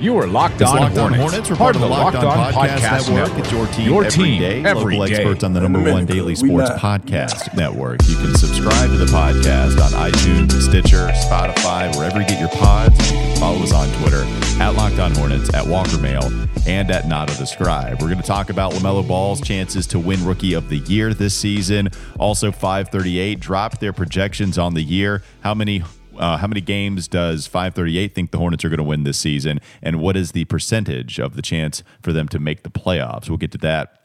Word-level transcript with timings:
You 0.00 0.16
are 0.16 0.26
locked 0.26 0.62
on 0.62 0.76
Locked 0.76 0.96
On 0.96 1.12
Hornets, 1.12 1.20
Hornets. 1.20 1.50
We're 1.50 1.56
part 1.56 1.76
of 1.76 1.82
the 1.82 1.86
Locked 1.88 2.16
On 2.16 2.52
Podcast, 2.54 3.12
Network. 3.14 3.38
It's 3.38 3.52
your 3.52 3.66
team 3.66 3.86
Your 3.86 4.04
every 4.04 4.24
team 4.24 4.40
day. 4.40 4.64
every 4.64 4.96
Local 4.96 5.06
day. 5.06 5.14
experts 5.22 5.44
on 5.44 5.52
the 5.52 5.60
number 5.60 5.92
one 5.92 6.06
daily 6.06 6.34
sports 6.34 6.70
podcast 6.70 7.54
network. 7.54 7.98
You 8.08 8.16
can 8.16 8.34
subscribe 8.34 8.88
to 8.88 8.96
the 8.96 9.04
podcast 9.12 9.78
on 9.78 9.92
iTunes, 10.10 10.52
Stitcher, 10.52 11.08
Spotify, 11.08 11.94
wherever 11.98 12.18
you 12.18 12.26
get 12.26 12.40
your 12.40 12.48
pods. 12.48 12.96
You 13.12 13.18
can 13.18 13.36
follow 13.40 13.58
us 13.58 13.74
on 13.74 13.88
Twitter 14.00 14.22
at 14.62 14.70
Locked 14.70 14.98
On 15.00 15.14
Hornets, 15.14 15.52
at 15.52 15.66
Walker 15.66 15.98
Mail, 15.98 16.24
and 16.66 16.90
at 16.90 17.06
Nada 17.06 17.34
the 17.34 17.44
Scribe. 17.46 18.00
We're 18.00 18.08
going 18.08 18.22
to 18.22 18.26
talk 18.26 18.48
about 18.48 18.72
LaMelo 18.72 19.06
Ball's 19.06 19.42
chances 19.42 19.86
to 19.88 19.98
win 19.98 20.24
Rookie 20.24 20.54
of 20.54 20.70
the 20.70 20.78
Year 20.78 21.12
this 21.12 21.36
season. 21.36 21.90
Also, 22.18 22.50
538 22.50 23.38
dropped 23.38 23.80
their 23.80 23.92
projections 23.92 24.56
on 24.56 24.72
the 24.72 24.82
year. 24.82 25.22
How 25.42 25.52
many 25.52 25.82
uh, 26.20 26.36
how 26.36 26.46
many 26.46 26.60
games 26.60 27.08
does 27.08 27.46
538 27.46 28.14
think 28.14 28.30
the 28.30 28.38
Hornets 28.38 28.64
are 28.64 28.68
going 28.68 28.78
to 28.78 28.84
win 28.84 29.04
this 29.04 29.18
season? 29.18 29.60
And 29.82 30.00
what 30.00 30.16
is 30.16 30.32
the 30.32 30.44
percentage 30.44 31.18
of 31.18 31.34
the 31.34 31.42
chance 31.42 31.82
for 32.02 32.12
them 32.12 32.28
to 32.28 32.38
make 32.38 32.62
the 32.62 32.70
playoffs? 32.70 33.28
We'll 33.28 33.38
get 33.38 33.52
to 33.52 33.58
that 33.58 33.96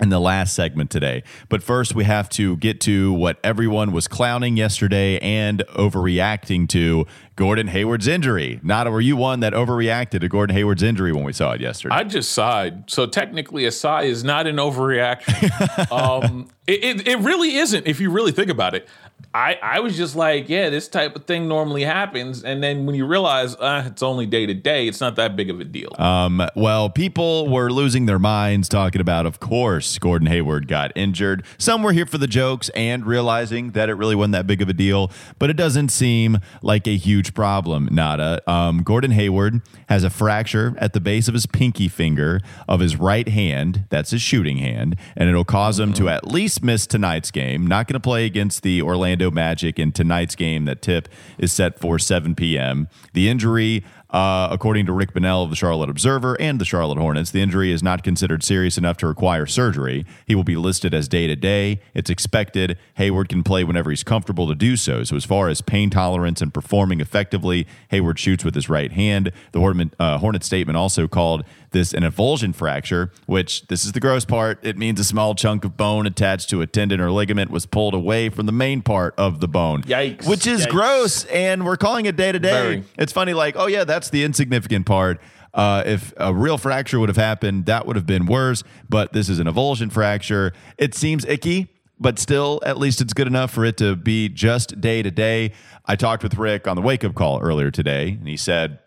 in 0.00 0.10
the 0.10 0.20
last 0.20 0.54
segment 0.54 0.90
today. 0.90 1.22
But 1.48 1.62
first, 1.62 1.94
we 1.94 2.04
have 2.04 2.28
to 2.30 2.56
get 2.58 2.80
to 2.82 3.12
what 3.14 3.38
everyone 3.42 3.92
was 3.92 4.06
clowning 4.06 4.56
yesterday 4.56 5.18
and 5.20 5.64
overreacting 5.74 6.68
to 6.70 7.06
Gordon 7.34 7.68
Hayward's 7.68 8.06
injury. 8.06 8.60
Nada, 8.62 8.90
were 8.90 9.00
you 9.00 9.16
one 9.16 9.40
that 9.40 9.54
overreacted 9.54 10.20
to 10.20 10.28
Gordon 10.28 10.54
Hayward's 10.54 10.82
injury 10.82 11.12
when 11.12 11.24
we 11.24 11.32
saw 11.32 11.52
it 11.52 11.62
yesterday? 11.62 11.94
I 11.94 12.04
just 12.04 12.32
sighed. 12.32 12.90
So 12.90 13.06
technically, 13.06 13.64
a 13.64 13.72
sigh 13.72 14.02
is 14.02 14.22
not 14.22 14.46
an 14.46 14.56
overreaction. 14.56 15.90
um, 16.22 16.48
it, 16.66 16.84
it, 16.84 17.08
it 17.08 17.18
really 17.20 17.56
isn't 17.56 17.86
if 17.86 17.98
you 17.98 18.10
really 18.10 18.32
think 18.32 18.50
about 18.50 18.74
it. 18.74 18.88
I, 19.36 19.58
I 19.60 19.80
was 19.80 19.98
just 19.98 20.16
like, 20.16 20.48
yeah, 20.48 20.70
this 20.70 20.88
type 20.88 21.14
of 21.14 21.26
thing 21.26 21.46
normally 21.46 21.82
happens. 21.82 22.42
And 22.42 22.62
then 22.62 22.86
when 22.86 22.94
you 22.94 23.04
realize 23.04 23.54
uh, 23.56 23.84
it's 23.86 24.02
only 24.02 24.24
day 24.24 24.46
to 24.46 24.54
day, 24.54 24.88
it's 24.88 24.98
not 24.98 25.16
that 25.16 25.36
big 25.36 25.50
of 25.50 25.60
a 25.60 25.64
deal. 25.64 25.90
Um, 25.98 26.42
well, 26.56 26.88
people 26.88 27.46
were 27.46 27.70
losing 27.70 28.06
their 28.06 28.18
minds 28.18 28.66
talking 28.66 28.98
about, 28.98 29.26
of 29.26 29.38
course, 29.38 29.98
Gordon 29.98 30.26
Hayward 30.28 30.68
got 30.68 30.90
injured. 30.96 31.44
Some 31.58 31.82
were 31.82 31.92
here 31.92 32.06
for 32.06 32.16
the 32.16 32.26
jokes 32.26 32.70
and 32.70 33.04
realizing 33.04 33.72
that 33.72 33.90
it 33.90 33.94
really 33.94 34.14
wasn't 34.14 34.32
that 34.32 34.46
big 34.46 34.62
of 34.62 34.70
a 34.70 34.72
deal, 34.72 35.10
but 35.38 35.50
it 35.50 35.56
doesn't 35.58 35.90
seem 35.90 36.38
like 36.62 36.86
a 36.86 36.96
huge 36.96 37.34
problem. 37.34 37.90
Nada. 37.92 38.40
Um, 38.50 38.82
Gordon 38.82 39.10
Hayward 39.10 39.60
has 39.90 40.02
a 40.02 40.08
fracture 40.08 40.74
at 40.78 40.94
the 40.94 41.00
base 41.00 41.28
of 41.28 41.34
his 41.34 41.44
pinky 41.44 41.88
finger 41.88 42.40
of 42.66 42.80
his 42.80 42.96
right 42.96 43.28
hand. 43.28 43.84
That's 43.90 44.12
his 44.12 44.22
shooting 44.22 44.56
hand, 44.56 44.96
and 45.14 45.28
it'll 45.28 45.44
cause 45.44 45.78
him 45.78 45.92
to 45.92 46.08
at 46.08 46.26
least 46.26 46.62
miss 46.62 46.86
tonight's 46.86 47.30
game. 47.30 47.66
Not 47.66 47.86
going 47.86 47.94
to 47.94 48.00
play 48.00 48.24
against 48.24 48.62
the 48.62 48.80
Orlando 48.80 49.25
Magic 49.30 49.78
in 49.78 49.92
tonight's 49.92 50.34
game. 50.34 50.64
That 50.64 50.82
tip 50.82 51.08
is 51.38 51.52
set 51.52 51.78
for 51.78 51.98
7 51.98 52.34
p.m. 52.34 52.88
The 53.12 53.28
injury 53.28 53.84
uh, 54.16 54.48
according 54.50 54.86
to 54.86 54.92
Rick 54.92 55.12
Bonnell 55.12 55.42
of 55.42 55.50
the 55.50 55.56
Charlotte 55.56 55.90
Observer 55.90 56.40
and 56.40 56.58
the 56.58 56.64
Charlotte 56.64 56.96
Hornets, 56.96 57.32
the 57.32 57.42
injury 57.42 57.70
is 57.70 57.82
not 57.82 58.02
considered 58.02 58.42
serious 58.42 58.78
enough 58.78 58.96
to 58.96 59.06
require 59.06 59.44
surgery. 59.44 60.06
He 60.26 60.34
will 60.34 60.42
be 60.42 60.56
listed 60.56 60.94
as 60.94 61.06
day 61.06 61.26
to 61.26 61.36
day. 61.36 61.82
It's 61.92 62.08
expected 62.08 62.78
Hayward 62.94 63.28
can 63.28 63.42
play 63.42 63.62
whenever 63.62 63.90
he's 63.90 64.02
comfortable 64.02 64.48
to 64.48 64.54
do 64.54 64.78
so. 64.78 65.04
So, 65.04 65.16
as 65.16 65.26
far 65.26 65.50
as 65.50 65.60
pain 65.60 65.90
tolerance 65.90 66.40
and 66.40 66.54
performing 66.54 67.02
effectively, 67.02 67.66
Hayward 67.90 68.18
shoots 68.18 68.42
with 68.42 68.54
his 68.54 68.70
right 68.70 68.90
hand. 68.90 69.32
The 69.52 69.60
Hornet, 69.60 69.92
uh, 70.00 70.16
Hornet 70.16 70.44
statement 70.44 70.78
also 70.78 71.06
called 71.06 71.44
this 71.72 71.92
an 71.92 72.02
avulsion 72.02 72.54
fracture, 72.54 73.12
which 73.26 73.66
this 73.66 73.84
is 73.84 73.92
the 73.92 74.00
gross 74.00 74.24
part. 74.24 74.64
It 74.64 74.78
means 74.78 74.98
a 74.98 75.04
small 75.04 75.34
chunk 75.34 75.62
of 75.66 75.76
bone 75.76 76.06
attached 76.06 76.48
to 76.50 76.62
a 76.62 76.66
tendon 76.66 77.02
or 77.02 77.10
ligament 77.10 77.50
was 77.50 77.66
pulled 77.66 77.92
away 77.92 78.30
from 78.30 78.46
the 78.46 78.52
main 78.52 78.80
part 78.80 79.14
of 79.18 79.40
the 79.40 79.48
bone. 79.48 79.82
Yikes. 79.82 80.26
Which 80.26 80.46
is 80.46 80.66
Yikes. 80.66 80.70
gross. 80.70 81.24
And 81.26 81.66
we're 81.66 81.76
calling 81.76 82.06
it 82.06 82.16
day 82.16 82.32
to 82.32 82.38
day. 82.38 82.82
It's 82.96 83.12
funny, 83.12 83.34
like, 83.34 83.56
oh 83.58 83.66
yeah, 83.66 83.84
that's 83.84 84.05
the 84.10 84.24
insignificant 84.24 84.86
part. 84.86 85.20
Uh, 85.54 85.82
if 85.86 86.12
a 86.18 86.34
real 86.34 86.58
fracture 86.58 87.00
would 87.00 87.08
have 87.08 87.16
happened, 87.16 87.66
that 87.66 87.86
would 87.86 87.96
have 87.96 88.06
been 88.06 88.26
worse. 88.26 88.62
But 88.88 89.12
this 89.12 89.28
is 89.28 89.38
an 89.38 89.46
avulsion 89.46 89.90
fracture. 89.90 90.52
It 90.76 90.94
seems 90.94 91.24
icky, 91.24 91.68
but 91.98 92.18
still, 92.18 92.60
at 92.64 92.78
least 92.78 93.00
it's 93.00 93.14
good 93.14 93.26
enough 93.26 93.50
for 93.50 93.64
it 93.64 93.78
to 93.78 93.96
be 93.96 94.28
just 94.28 94.80
day 94.80 95.02
to 95.02 95.10
day. 95.10 95.52
I 95.86 95.96
talked 95.96 96.22
with 96.22 96.36
Rick 96.36 96.68
on 96.68 96.76
the 96.76 96.82
wake 96.82 97.04
up 97.04 97.14
call 97.14 97.40
earlier 97.40 97.70
today, 97.70 98.10
and 98.10 98.28
he 98.28 98.36
said 98.36 98.80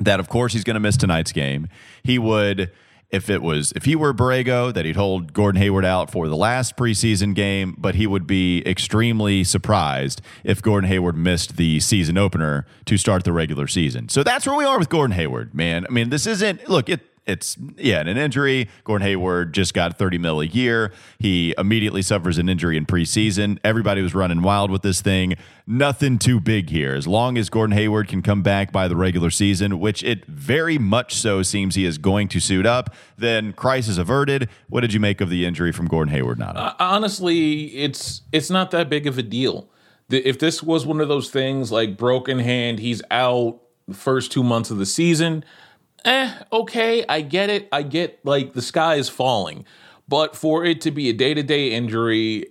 that 0.00 0.20
of 0.20 0.28
course 0.28 0.52
he's 0.52 0.64
going 0.64 0.74
to 0.74 0.80
miss 0.80 0.96
tonight's 0.96 1.32
game. 1.32 1.68
He 2.02 2.18
would 2.18 2.70
if 3.10 3.30
it 3.30 3.42
was 3.42 3.72
if 3.72 3.84
he 3.84 3.96
were 3.96 4.12
Borrego 4.12 4.72
that 4.72 4.84
he'd 4.84 4.96
hold 4.96 5.32
Gordon 5.32 5.60
Hayward 5.60 5.84
out 5.84 6.10
for 6.10 6.28
the 6.28 6.36
last 6.36 6.76
preseason 6.76 7.34
game, 7.34 7.74
but 7.78 7.94
he 7.94 8.06
would 8.06 8.26
be 8.26 8.62
extremely 8.66 9.44
surprised 9.44 10.20
if 10.44 10.60
Gordon 10.60 10.88
Hayward 10.88 11.16
missed 11.16 11.56
the 11.56 11.80
season 11.80 12.18
opener 12.18 12.66
to 12.84 12.96
start 12.96 13.24
the 13.24 13.32
regular 13.32 13.66
season. 13.66 14.08
So 14.08 14.22
that's 14.22 14.46
where 14.46 14.56
we 14.56 14.64
are 14.64 14.78
with 14.78 14.88
Gordon 14.88 15.16
Hayward, 15.16 15.54
man. 15.54 15.86
I 15.86 15.90
mean, 15.90 16.10
this 16.10 16.26
isn't 16.26 16.68
look, 16.68 16.88
it 16.88 17.00
it's 17.28 17.58
yeah, 17.76 18.00
an 18.00 18.16
injury. 18.16 18.68
Gordon 18.84 19.06
Hayward 19.06 19.52
just 19.52 19.74
got 19.74 19.98
30 19.98 20.18
mil 20.18 20.40
a 20.40 20.46
year. 20.46 20.92
He 21.18 21.54
immediately 21.58 22.00
suffers 22.00 22.38
an 22.38 22.48
injury 22.48 22.76
in 22.78 22.86
preseason. 22.86 23.58
Everybody 23.62 24.00
was 24.00 24.14
running 24.14 24.40
wild 24.40 24.70
with 24.70 24.80
this 24.80 25.02
thing. 25.02 25.34
Nothing 25.66 26.18
too 26.18 26.40
big 26.40 26.70
here. 26.70 26.94
As 26.94 27.06
long 27.06 27.36
as 27.36 27.50
Gordon 27.50 27.76
Hayward 27.76 28.08
can 28.08 28.22
come 28.22 28.42
back 28.42 28.72
by 28.72 28.88
the 28.88 28.96
regular 28.96 29.30
season, 29.30 29.78
which 29.78 30.02
it 30.02 30.24
very 30.24 30.78
much 30.78 31.14
so 31.16 31.42
seems 31.42 31.74
he 31.74 31.84
is 31.84 31.98
going 31.98 32.28
to 32.28 32.40
suit 32.40 32.64
up, 32.64 32.94
then 33.18 33.52
crisis 33.52 33.98
averted. 33.98 34.48
What 34.70 34.80
did 34.80 34.94
you 34.94 35.00
make 35.00 35.20
of 35.20 35.28
the 35.28 35.44
injury 35.44 35.70
from 35.70 35.86
Gordon 35.86 36.14
Hayward, 36.14 36.38
Nada? 36.38 36.58
Uh, 36.58 36.74
honestly, 36.80 37.76
it's 37.76 38.22
it's 38.32 38.48
not 38.48 38.70
that 38.70 38.88
big 38.88 39.06
of 39.06 39.18
a 39.18 39.22
deal. 39.22 39.68
If 40.08 40.38
this 40.38 40.62
was 40.62 40.86
one 40.86 41.02
of 41.02 41.08
those 41.08 41.28
things 41.28 41.70
like 41.70 41.98
broken 41.98 42.38
hand, 42.38 42.78
he's 42.78 43.02
out 43.10 43.60
first 43.92 44.32
two 44.32 44.42
months 44.42 44.70
of 44.70 44.78
the 44.78 44.86
season. 44.86 45.44
Eh, 46.08 46.32
okay, 46.50 47.04
I 47.06 47.20
get 47.20 47.50
it. 47.50 47.68
I 47.70 47.82
get 47.82 48.24
like 48.24 48.54
the 48.54 48.62
sky 48.62 48.94
is 48.94 49.10
falling, 49.10 49.66
but 50.08 50.34
for 50.34 50.64
it 50.64 50.80
to 50.80 50.90
be 50.90 51.10
a 51.10 51.12
day 51.12 51.34
to 51.34 51.42
day 51.42 51.72
injury, 51.72 52.46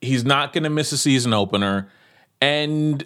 he's 0.00 0.24
not 0.24 0.54
going 0.54 0.64
to 0.64 0.70
miss 0.70 0.90
a 0.90 0.96
season 0.96 1.34
opener, 1.34 1.90
and 2.40 3.04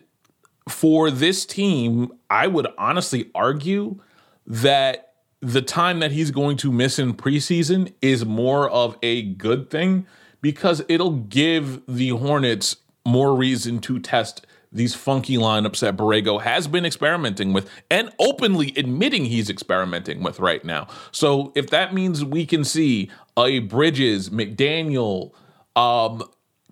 for 0.69 1.10
this 1.10 1.44
team, 1.44 2.12
I 2.31 2.47
would 2.47 2.69
honestly 2.78 3.28
argue 3.34 3.98
that 4.47 5.14
the 5.41 5.62
time 5.62 5.98
that 5.98 6.12
he's 6.12 6.30
going 6.30 6.59
to 6.59 6.70
miss 6.70 7.00
in 7.00 7.15
preseason 7.15 7.92
is 8.00 8.25
more 8.25 8.70
of 8.70 8.97
a 9.03 9.22
good 9.22 9.69
thing 9.69 10.06
because 10.41 10.80
it'll 10.88 11.16
give 11.16 11.82
the 11.88 12.10
Hornets 12.10 12.76
more 13.04 13.34
reason 13.34 13.80
to 13.80 13.98
test 13.98 14.47
these 14.71 14.95
funky 14.95 15.37
lineups 15.37 15.81
that 15.81 15.97
Borrego 15.97 16.41
has 16.41 16.69
been 16.69 16.84
experimenting 16.84 17.53
with 17.53 17.69
and 17.91 18.11
openly 18.19 18.73
admitting 18.77 19.25
he's 19.25 19.49
experimenting 19.49 20.23
with 20.23 20.41
right 20.41 20.65
now. 20.65 20.87
So 21.11 21.53
if 21.55 21.71
that 21.71 21.95
means 21.95 22.25
we 22.25 22.45
can 22.45 22.65
see 22.65 23.11
a 23.37 23.61
Bridges, 23.61 24.31
McDaniel, 24.31 25.33
um, 25.75 26.23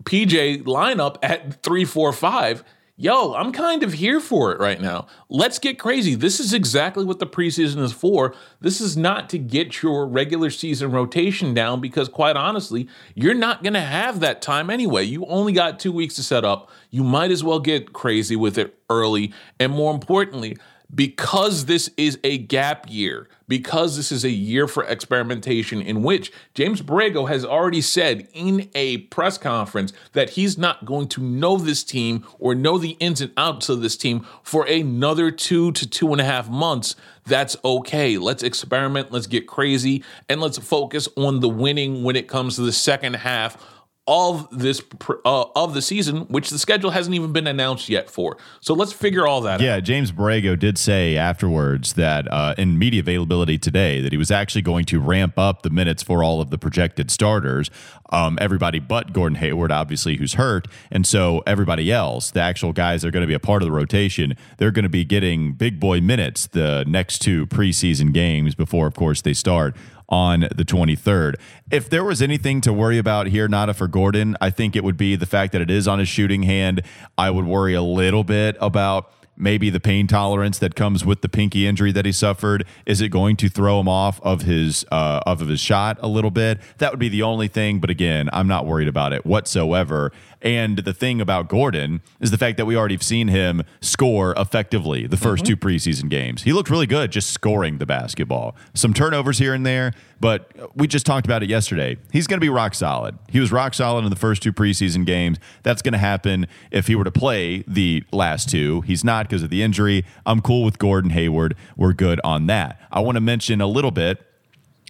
PJ 0.05 0.65
lineup 0.65 1.17
at 1.23 1.63
three, 1.63 1.85
four, 1.85 2.13
five. 2.13 2.63
Yo, 2.99 3.35
I'm 3.35 3.53
kind 3.53 3.83
of 3.83 3.93
here 3.93 4.21
for 4.21 4.53
it 4.53 4.59
right 4.59 4.81
now. 4.81 5.07
Let's 5.29 5.59
get 5.59 5.79
crazy. 5.79 6.15
This 6.15 6.41
is 6.41 6.55
exactly 6.55 7.05
what 7.05 7.19
the 7.19 7.27
preseason 7.27 7.83
is 7.83 7.93
for. 7.93 8.35
This 8.63 8.81
is 8.81 8.97
not 8.97 9.29
to 9.31 9.39
get 9.39 9.83
your 9.83 10.07
regular 10.09 10.49
season 10.49 10.93
rotation 10.93 11.53
down 11.53 11.83
because, 11.83 12.09
quite 12.09 12.37
honestly, 12.37 12.89
you're 13.15 13.35
not 13.35 13.63
going 13.63 13.75
to 13.75 13.81
have 13.83 14.21
that 14.21 14.41
time 14.41 14.71
anyway. 14.71 15.05
You 15.05 15.27
only 15.27 15.53
got 15.53 15.79
two 15.79 15.93
weeks 15.93 16.15
to 16.15 16.23
set 16.23 16.43
up. 16.43 16.71
You 16.91 17.05
might 17.05 17.31
as 17.31 17.45
well 17.45 17.61
get 17.61 17.93
crazy 17.93 18.35
with 18.35 18.57
it 18.57 18.79
early. 18.89 19.35
And 19.61 19.73
more 19.73 19.93
importantly, 19.93 20.57
because 20.95 21.67
this 21.67 21.91
is 21.97 22.19
a 22.23 22.39
gap 22.39 22.87
year, 22.89 23.29
because 23.49 23.97
this 23.97 24.13
is 24.13 24.25
a 24.25 24.31
year 24.31 24.69
for 24.69 24.85
experimentation 24.85 25.83
in 25.83 26.03
which 26.03 26.33
James 26.55 26.81
Borrego 26.81 27.29
has 27.29 27.45
already 27.45 27.81
said 27.81 28.29
in 28.33 28.71
a 28.75 28.99
press 28.99 29.37
conference 29.37 29.93
that 30.13 30.31
he's 30.31 30.57
not 30.57 30.85
going 30.85 31.09
to 31.09 31.21
know 31.21 31.57
this 31.57 31.83
team 31.83 32.25
or 32.39 32.55
know 32.55 32.79
the 32.79 32.91
ins 33.01 33.21
and 33.21 33.33
outs 33.37 33.69
of 33.69 33.81
this 33.83 33.97
team 33.97 34.27
for 34.43 34.65
another 34.67 35.31
two 35.31 35.73
to 35.73 35.89
two 35.89 36.13
and 36.13 36.21
a 36.21 36.25
half 36.25 36.49
months. 36.49 36.95
That's 37.25 37.57
okay. 37.65 38.19
Let's 38.19 38.45
experiment, 38.45 39.11
let's 39.11 39.27
get 39.27 39.49
crazy, 39.49 40.05
and 40.29 40.41
let's 40.41 40.59
focus 40.59 41.09
on 41.17 41.41
the 41.41 41.49
winning 41.49 42.05
when 42.05 42.15
it 42.15 42.29
comes 42.29 42.57
to 42.57 42.63
the 42.63 42.73
second 42.73 43.17
half 43.17 43.76
of 44.09 44.47
this 44.57 44.83
uh, 45.25 45.45
of 45.57 45.75
the 45.75 45.83
season, 45.83 46.23
which 46.29 46.51
the 46.51 46.59
schedule 46.59 46.91
hasn't 46.91 47.15
even 47.15 47.33
been 47.33 47.47
announced 47.47 47.89
yet 47.89 48.09
for. 48.09 48.37
So 48.61 48.73
let's 48.73 48.93
figure 48.93 49.27
all 49.27 49.41
that 49.43 49.55
out. 49.55 49.61
Yeah, 49.61 49.81
James 49.81 50.13
Borrego 50.13 50.59
did 50.59 50.79
say 50.79 51.17
afterwards 51.17 51.95
that 51.95 52.33
uh, 52.33 52.55
in 52.57 52.79
media 52.79 53.01
availability 53.01 53.59
today 53.59 54.01
that 54.01 54.13
he 54.13 54.19
was 54.19 54.31
actually 54.31 54.63
going 54.63 54.85
to 54.87 55.01
ramp 55.01 55.39
up 55.39 55.63
the 55.63 55.71
minutes 55.71 56.03
for 56.03 56.23
all 56.23 56.41
of 56.41 56.51
the 56.51 56.59
projected 56.59 57.11
starters. 57.11 57.71
Um, 58.11 58.39
everybody 58.41 58.79
but 58.79 59.13
Gordon 59.13 59.37
Hayward, 59.39 59.73
obviously, 59.73 60.17
who's 60.17 60.35
hurt, 60.35 60.69
and 60.93 61.05
so 61.05 61.43
everybody 61.45 61.91
else, 61.91 62.31
the 62.31 62.41
actual 62.41 62.73
guys 62.73 63.03
that 63.03 63.09
are 63.09 63.11
going 63.11 63.25
to 63.25 63.27
be 63.27 63.35
a 63.35 63.41
part 63.41 63.63
of 63.63 63.67
the 63.67 63.73
rotation, 63.73 64.37
they're 64.59 64.71
going 64.71 64.85
to 64.85 64.89
be 64.89 65.05
getting 65.05 65.55
big 65.55 65.81
boy 65.81 66.01
minutes 66.01 66.47
the 66.47 66.85
next 66.87 67.19
two 67.19 67.49
preseason 67.49 68.13
games 68.13 68.55
before, 68.55 68.87
of 68.87 68.95
course, 68.95 69.23
they 69.23 69.35
start 69.35 69.75
on 70.09 70.41
the 70.55 70.65
23rd. 70.65 71.35
If 71.71 71.91
there 71.91 72.05
was 72.05 72.23
anything 72.23 72.61
to 72.63 72.73
worry 72.73 72.99
about 72.99 73.27
here, 73.29 73.49
Nada 73.49 73.75
for 73.75 73.89
Gordon, 73.89 74.37
I 74.41 74.51
think 74.51 74.77
it 74.77 74.85
would 74.85 74.97
be 74.97 75.17
the 75.17 75.27
fact 75.27 75.53
that 75.53 75.61
it 75.61 75.71
is 75.71 75.89
on 75.89 75.99
his 75.99 76.09
shooting 76.09 76.45
hand. 76.45 76.83
I 77.19 77.31
would 77.31 77.47
worry 77.47 77.75
a 77.75 77.83
little 77.83 78.25
bit 78.25 78.57
about 78.61 79.13
maybe 79.37 79.71
the 79.71 79.81
pain 79.81 80.07
tolerance 80.07 80.59
that 80.59 80.75
comes 80.75 81.05
with 81.05 81.21
the 81.21 81.29
pinky 81.29 81.67
injury 81.67 81.93
that 81.93 82.07
he 82.07 82.13
suffered 82.13 82.65
is 82.87 83.01
it 83.01 83.09
going 83.09 83.37
to 83.37 83.49
throw 83.49 83.81
him 83.81 83.89
off 83.89 84.21
of 84.23 84.43
his 84.43 84.85
uh, 84.91 85.21
of 85.27 85.41
his 85.41 85.61
shot 85.61 85.99
a 86.01 86.09
little 86.09 86.31
bit? 86.31 86.59
That 86.79 86.91
would 86.91 87.01
be 87.01 87.09
the 87.09 87.23
only 87.23 87.49
thing. 87.49 87.79
But 87.79 87.91
again, 87.91 88.29
I'm 88.33 88.49
not 88.49 88.67
worried 88.67 88.89
about 88.89 89.13
it 89.13 89.27
whatsoever. 89.27 90.13
And 90.47 90.79
the 90.79 90.95
thing 90.95 91.21
about 91.21 91.49
Gordon 91.49 92.03
is 92.21 92.31
the 92.31 92.39
fact 92.39 92.57
that 92.57 92.67
we 92.67 92.77
already 92.77 92.95
have 92.95 93.03
seen 93.03 93.27
him 93.27 93.65
score 93.81 94.33
effectively 94.37 95.09
the 95.09 95.17
1st 95.17 95.39
mm-hmm. 95.39 95.45
two 95.45 95.57
preseason 95.57 96.09
games. 96.09 96.45
He 96.45 96.53
looked 96.53 96.71
really 96.71 96.87
good 96.87 97.11
just 97.11 97.31
scoring 97.31 97.79
the 97.79 97.85
basketball. 97.85 98.55
Some 98.73 98.95
turnovers 98.95 99.39
here 99.39 99.55
and 99.55 99.67
there, 99.67 99.93
but 100.21 100.53
we 100.77 100.87
just 100.87 101.05
talked 101.05 101.27
about 101.27 101.43
it 101.43 101.49
yesterday. 101.49 101.97
He's 102.13 102.29
going 102.29 102.37
to 102.37 102.45
be 102.45 102.49
rock 102.49 102.77
solid. 102.77 103.19
He 103.29 103.41
was 103.41 103.51
rock 103.51 103.75
solid 103.75 104.05
in 104.05 104.11
the 104.11 104.15
first 104.15 104.41
two 104.41 104.53
preseason 104.53 105.05
games. 105.05 105.39
That's 105.65 105.83
going 105.83 105.95
to 105.95 105.99
happen 105.99 106.47
if 106.71 106.87
he 106.87 106.95
were 106.95 107.03
to 107.03 107.11
play 107.11 107.65
the 107.67 108.05
last 108.13 108.49
two. 108.49 108.83
He's 108.83 109.03
not 109.03 109.29
because 109.29 109.43
of 109.43 109.51
the 109.51 109.65
injury. 109.65 110.05
I'm 110.25 110.41
cool 110.41 110.63
with 110.63 110.79
Gordon 110.79 111.11
Hayward. 111.11 111.57
We're 111.77 111.93
good 111.93 112.21
on 112.23 112.47
that. 112.47 112.81
I 112.93 113.01
want 113.01 113.17
to 113.17 113.21
mention 113.21 113.61
a 113.61 113.67
little 113.67 113.91
bit 113.91 114.25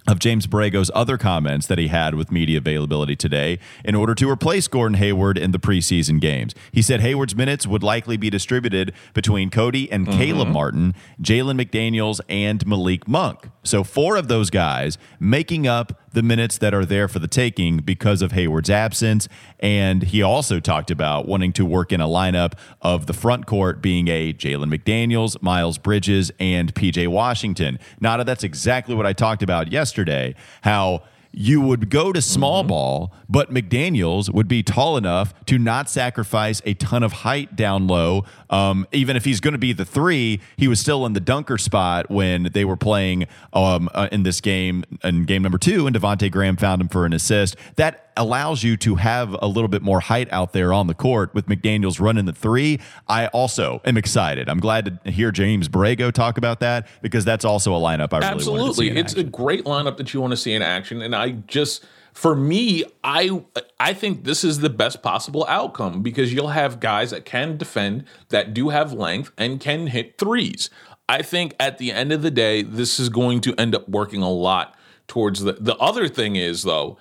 of 0.06 0.18
James 0.18 0.46
Borrego's 0.46 0.90
other 0.94 1.18
comments 1.18 1.66
that 1.66 1.78
he 1.78 1.88
had 1.88 2.14
with 2.14 2.30
media 2.30 2.58
availability 2.58 3.16
today 3.16 3.58
in 3.84 3.94
order 3.94 4.14
to 4.14 4.30
replace 4.30 4.68
Gordon 4.68 4.96
Hayward 4.98 5.36
in 5.38 5.50
the 5.50 5.58
preseason 5.58 6.20
games. 6.20 6.54
He 6.72 6.82
said 6.82 7.00
Hayward's 7.00 7.34
minutes 7.34 7.66
would 7.66 7.82
likely 7.82 8.16
be 8.16 8.30
distributed 8.30 8.92
between 9.14 9.50
Cody 9.50 9.90
and 9.90 10.06
mm-hmm. 10.06 10.18
Caleb 10.18 10.48
Martin, 10.48 10.94
Jalen 11.20 11.60
McDaniels, 11.60 12.20
and 12.28 12.66
Malik 12.66 13.08
Monk. 13.08 13.50
So, 13.64 13.82
four 13.82 14.16
of 14.16 14.28
those 14.28 14.50
guys 14.50 14.98
making 15.18 15.66
up 15.66 16.00
the 16.16 16.22
minutes 16.22 16.56
that 16.56 16.72
are 16.72 16.86
there 16.86 17.08
for 17.08 17.18
the 17.18 17.28
taking 17.28 17.76
because 17.76 18.22
of 18.22 18.32
Hayward's 18.32 18.70
absence. 18.70 19.28
And 19.60 20.02
he 20.02 20.22
also 20.22 20.60
talked 20.60 20.90
about 20.90 21.28
wanting 21.28 21.52
to 21.52 21.66
work 21.66 21.92
in 21.92 22.00
a 22.00 22.08
lineup 22.08 22.54
of 22.80 23.04
the 23.04 23.12
front 23.12 23.44
court 23.44 23.82
being 23.82 24.08
a 24.08 24.32
Jalen 24.32 24.74
McDaniels, 24.74 25.40
Miles 25.42 25.76
Bridges, 25.76 26.32
and 26.40 26.74
PJ 26.74 27.08
Washington. 27.08 27.78
Nada, 28.00 28.24
that's 28.24 28.44
exactly 28.44 28.94
what 28.94 29.04
I 29.04 29.12
talked 29.12 29.42
about 29.42 29.70
yesterday. 29.70 30.34
How 30.62 31.02
you 31.38 31.60
would 31.60 31.90
go 31.90 32.12
to 32.12 32.22
small 32.22 32.62
mm-hmm. 32.62 32.68
ball, 32.68 33.14
but 33.28 33.52
McDaniels 33.52 34.32
would 34.32 34.48
be 34.48 34.62
tall 34.62 34.96
enough 34.96 35.34
to 35.44 35.58
not 35.58 35.90
sacrifice 35.90 36.62
a 36.64 36.72
ton 36.74 37.02
of 37.02 37.12
height 37.12 37.54
down 37.54 37.86
low. 37.86 38.24
Um, 38.48 38.86
even 38.90 39.16
if 39.16 39.26
he's 39.26 39.38
going 39.38 39.52
to 39.52 39.58
be 39.58 39.74
the 39.74 39.84
three, 39.84 40.40
he 40.56 40.66
was 40.66 40.80
still 40.80 41.04
in 41.04 41.12
the 41.12 41.20
dunker 41.20 41.58
spot 41.58 42.10
when 42.10 42.44
they 42.54 42.64
were 42.64 42.76
playing 42.76 43.26
um, 43.52 43.90
uh, 43.92 44.08
in 44.10 44.22
this 44.22 44.40
game, 44.40 44.82
in 45.04 45.24
game 45.24 45.42
number 45.42 45.58
two, 45.58 45.86
and 45.86 45.94
Devonte 45.94 46.30
Graham 46.30 46.56
found 46.56 46.80
him 46.80 46.88
for 46.88 47.04
an 47.04 47.12
assist. 47.12 47.56
That 47.76 48.05
allows 48.16 48.62
you 48.62 48.76
to 48.78 48.96
have 48.96 49.36
a 49.40 49.46
little 49.46 49.68
bit 49.68 49.82
more 49.82 50.00
height 50.00 50.28
out 50.32 50.52
there 50.52 50.72
on 50.72 50.86
the 50.86 50.94
court 50.94 51.34
with 51.34 51.46
McDaniels 51.46 52.00
running 52.00 52.24
the 52.24 52.32
three. 52.32 52.80
I 53.08 53.26
also 53.28 53.80
am 53.84 53.96
excited. 53.96 54.48
I'm 54.48 54.60
glad 54.60 55.00
to 55.04 55.10
hear 55.10 55.30
James 55.30 55.68
Borrego 55.68 56.12
talk 56.12 56.38
about 56.38 56.60
that 56.60 56.88
because 57.02 57.24
that's 57.24 57.44
also 57.44 57.74
a 57.74 57.78
lineup 57.78 58.12
I 58.12 58.18
really 58.18 58.32
absolutely. 58.32 58.90
it's 58.90 59.12
action. 59.12 59.26
a 59.26 59.30
great 59.30 59.64
lineup 59.64 59.96
that 59.98 60.12
you 60.14 60.20
want 60.20 60.32
to 60.32 60.36
see 60.36 60.52
in 60.52 60.62
action, 60.62 61.02
and 61.02 61.14
I 61.14 61.30
just 61.30 61.84
for 62.16 62.34
me, 62.34 62.82
I 63.04 63.42
I 63.78 63.92
think 63.92 64.24
this 64.24 64.42
is 64.42 64.60
the 64.60 64.70
best 64.70 65.02
possible 65.02 65.44
outcome 65.48 66.02
because 66.02 66.32
you'll 66.32 66.48
have 66.48 66.80
guys 66.80 67.10
that 67.10 67.26
can 67.26 67.58
defend, 67.58 68.04
that 68.30 68.54
do 68.54 68.70
have 68.70 68.94
length, 68.94 69.32
and 69.36 69.60
can 69.60 69.88
hit 69.88 70.16
threes. 70.16 70.70
I 71.10 71.20
think 71.20 71.54
at 71.60 71.76
the 71.76 71.92
end 71.92 72.12
of 72.12 72.22
the 72.22 72.30
day, 72.30 72.62
this 72.62 72.98
is 72.98 73.10
going 73.10 73.42
to 73.42 73.54
end 73.56 73.74
up 73.74 73.86
working 73.86 74.22
a 74.22 74.30
lot 74.30 74.74
towards 75.06 75.42
the. 75.42 75.52
The 75.52 75.76
other 75.76 76.08
thing 76.08 76.36
is 76.36 76.62
though, 76.62 76.96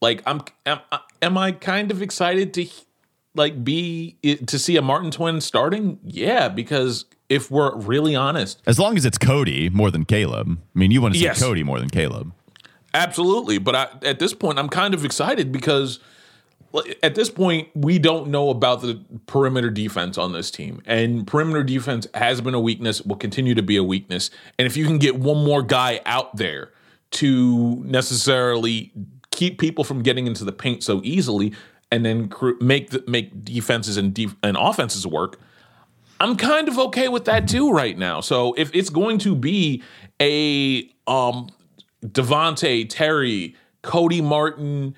like 0.00 0.22
I'm 0.26 0.42
am, 0.66 0.80
am 1.22 1.38
I 1.38 1.52
kind 1.52 1.90
of 1.90 2.02
excited 2.02 2.54
to 2.54 2.66
like 3.34 3.62
be 3.62 4.16
to 4.46 4.58
see 4.58 4.76
a 4.76 4.82
Martin 4.82 5.10
twin 5.10 5.40
starting? 5.40 5.98
Yeah, 6.04 6.48
because 6.48 7.04
if 7.28 7.50
we're 7.50 7.76
really 7.76 8.16
honest, 8.16 8.60
as 8.66 8.78
long 8.78 8.96
as 8.96 9.04
it's 9.04 9.18
Cody 9.18 9.68
more 9.70 9.90
than 9.90 10.04
Caleb. 10.04 10.58
I 10.58 10.78
mean, 10.78 10.90
you 10.90 11.00
want 11.00 11.14
to 11.14 11.20
see 11.20 11.24
yes. 11.24 11.40
Cody 11.40 11.62
more 11.62 11.78
than 11.78 11.90
Caleb. 11.90 12.32
Absolutely, 12.92 13.58
but 13.58 13.76
I, 13.76 13.88
at 14.02 14.18
this 14.18 14.34
point, 14.34 14.58
I'm 14.58 14.68
kind 14.68 14.94
of 14.94 15.04
excited 15.04 15.52
because 15.52 16.00
at 17.02 17.14
this 17.14 17.30
point, 17.30 17.68
we 17.74 17.98
don't 17.98 18.28
know 18.28 18.50
about 18.50 18.80
the 18.80 19.00
perimeter 19.26 19.70
defense 19.70 20.16
on 20.18 20.32
this 20.32 20.50
team. 20.50 20.82
And 20.86 21.26
perimeter 21.26 21.64
defense 21.64 22.06
has 22.14 22.40
been 22.40 22.54
a 22.54 22.60
weakness, 22.60 23.02
will 23.02 23.16
continue 23.16 23.54
to 23.54 23.62
be 23.62 23.76
a 23.76 23.82
weakness. 23.82 24.30
And 24.58 24.66
if 24.66 24.76
you 24.76 24.84
can 24.86 24.98
get 24.98 25.16
one 25.16 25.44
more 25.44 25.62
guy 25.62 26.00
out 26.06 26.36
there 26.36 26.70
to 27.12 27.82
necessarily 27.84 28.92
keep 29.40 29.58
people 29.58 29.84
from 29.84 30.02
getting 30.02 30.26
into 30.26 30.44
the 30.44 30.52
paint 30.52 30.82
so 30.82 31.00
easily, 31.02 31.54
and 31.90 32.04
then 32.04 32.28
cr- 32.28 32.60
make 32.60 32.90
the, 32.90 33.02
make 33.08 33.42
defenses 33.42 33.96
and 33.96 34.12
def- 34.12 34.36
and 34.42 34.54
offenses 34.60 35.06
work. 35.06 35.40
I'm 36.20 36.36
kind 36.36 36.68
of 36.68 36.78
okay 36.78 37.08
with 37.08 37.24
that 37.24 37.48
too 37.48 37.72
right 37.72 37.96
now. 37.96 38.20
So 38.20 38.52
if 38.58 38.70
it's 38.74 38.90
going 38.90 39.16
to 39.20 39.34
be 39.34 39.82
a 40.20 40.90
um 41.06 41.48
Devonte, 42.04 42.86
Terry, 42.90 43.56
Cody 43.80 44.20
Martin, 44.20 44.94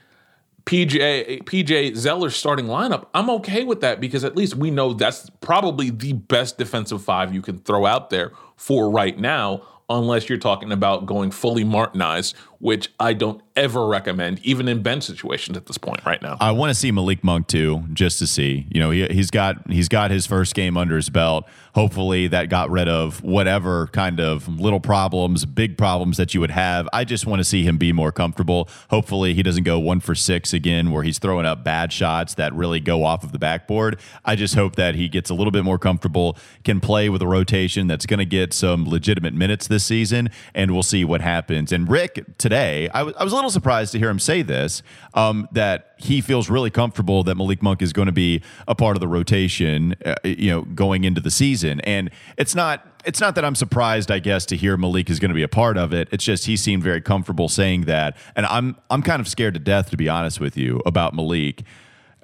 PJ 0.64 1.44
PJ 1.44 1.94
Zeller 1.94 2.30
starting 2.30 2.66
lineup, 2.66 3.06
I'm 3.14 3.30
okay 3.30 3.62
with 3.62 3.80
that 3.82 4.00
because 4.00 4.24
at 4.24 4.36
least 4.36 4.56
we 4.56 4.72
know 4.72 4.92
that's 4.92 5.30
probably 5.40 5.90
the 5.90 6.14
best 6.14 6.58
defensive 6.58 7.00
five 7.00 7.32
you 7.32 7.42
can 7.42 7.58
throw 7.58 7.86
out 7.86 8.10
there 8.10 8.32
for 8.56 8.90
right 8.90 9.16
now 9.16 9.62
unless 9.88 10.28
you're 10.28 10.38
talking 10.38 10.72
about 10.72 11.06
going 11.06 11.30
fully 11.30 11.64
Martinized, 11.64 12.34
which 12.62 12.92
I 13.00 13.12
don't 13.12 13.42
ever 13.56 13.88
recommend, 13.88 14.38
even 14.44 14.68
in 14.68 14.82
bench 14.84 15.02
situations 15.02 15.56
at 15.56 15.66
this 15.66 15.78
point 15.78 16.06
right 16.06 16.22
now. 16.22 16.36
I 16.40 16.52
want 16.52 16.70
to 16.70 16.74
see 16.76 16.92
Malik 16.92 17.24
Monk 17.24 17.48
too, 17.48 17.82
just 17.92 18.20
to 18.20 18.26
see. 18.28 18.68
You 18.70 18.78
know, 18.78 18.90
he, 18.90 19.04
he's 19.08 19.32
got 19.32 19.68
he's 19.68 19.88
got 19.88 20.12
his 20.12 20.28
first 20.28 20.54
game 20.54 20.76
under 20.76 20.94
his 20.94 21.10
belt. 21.10 21.44
Hopefully, 21.74 22.28
that 22.28 22.50
got 22.50 22.70
rid 22.70 22.88
of 22.88 23.20
whatever 23.24 23.88
kind 23.88 24.20
of 24.20 24.46
little 24.60 24.78
problems, 24.78 25.44
big 25.44 25.76
problems 25.76 26.18
that 26.18 26.34
you 26.34 26.40
would 26.40 26.52
have. 26.52 26.88
I 26.92 27.04
just 27.04 27.26
want 27.26 27.40
to 27.40 27.44
see 27.44 27.64
him 27.64 27.78
be 27.78 27.92
more 27.92 28.12
comfortable. 28.12 28.68
Hopefully, 28.90 29.34
he 29.34 29.42
doesn't 29.42 29.64
go 29.64 29.80
one 29.80 29.98
for 29.98 30.14
six 30.14 30.52
again, 30.52 30.92
where 30.92 31.02
he's 31.02 31.18
throwing 31.18 31.46
up 31.46 31.64
bad 31.64 31.92
shots 31.92 32.34
that 32.34 32.54
really 32.54 32.78
go 32.78 33.02
off 33.02 33.24
of 33.24 33.32
the 33.32 33.40
backboard. 33.40 33.98
I 34.24 34.36
just 34.36 34.54
hope 34.54 34.76
that 34.76 34.94
he 34.94 35.08
gets 35.08 35.30
a 35.30 35.34
little 35.34 35.50
bit 35.50 35.64
more 35.64 35.78
comfortable, 35.78 36.38
can 36.62 36.78
play 36.78 37.08
with 37.08 37.22
a 37.22 37.26
rotation 37.26 37.88
that's 37.88 38.06
going 38.06 38.18
to 38.18 38.24
get 38.24 38.52
some 38.52 38.88
legitimate 38.88 39.34
minutes 39.34 39.66
this 39.66 39.84
season, 39.84 40.30
and 40.54 40.70
we'll 40.70 40.84
see 40.84 41.04
what 41.04 41.22
happens. 41.22 41.72
And 41.72 41.90
Rick 41.90 42.24
today, 42.38 42.51
I 42.54 43.02
was 43.02 43.14
was 43.18 43.32
a 43.32 43.34
little 43.34 43.50
surprised 43.50 43.92
to 43.92 43.98
hear 43.98 44.10
him 44.10 44.18
say 44.18 44.42
this 44.42 44.82
um, 45.14 45.48
that 45.52 45.94
he 45.98 46.20
feels 46.20 46.50
really 46.50 46.70
comfortable 46.70 47.22
that 47.24 47.36
Malik 47.36 47.62
Monk 47.62 47.82
is 47.82 47.92
going 47.92 48.06
to 48.06 48.12
be 48.12 48.42
a 48.66 48.74
part 48.74 48.96
of 48.96 49.00
the 49.00 49.08
rotation, 49.08 49.94
uh, 50.04 50.14
you 50.24 50.50
know, 50.50 50.62
going 50.62 51.04
into 51.04 51.20
the 51.20 51.30
season. 51.30 51.80
And 51.80 52.10
it's 52.36 52.54
not 52.54 52.86
it's 53.04 53.20
not 53.20 53.34
that 53.34 53.44
I'm 53.44 53.54
surprised, 53.54 54.10
I 54.10 54.18
guess, 54.18 54.46
to 54.46 54.56
hear 54.56 54.76
Malik 54.76 55.10
is 55.10 55.18
going 55.18 55.30
to 55.30 55.34
be 55.34 55.42
a 55.42 55.48
part 55.48 55.76
of 55.76 55.92
it. 55.92 56.08
It's 56.12 56.24
just 56.24 56.46
he 56.46 56.56
seemed 56.56 56.82
very 56.82 57.00
comfortable 57.00 57.48
saying 57.48 57.82
that, 57.82 58.16
and 58.36 58.46
I'm 58.46 58.76
I'm 58.90 59.02
kind 59.02 59.20
of 59.20 59.28
scared 59.28 59.54
to 59.54 59.60
death, 59.60 59.90
to 59.90 59.96
be 59.96 60.08
honest 60.08 60.40
with 60.40 60.56
you, 60.56 60.82
about 60.86 61.14
Malik. 61.14 61.62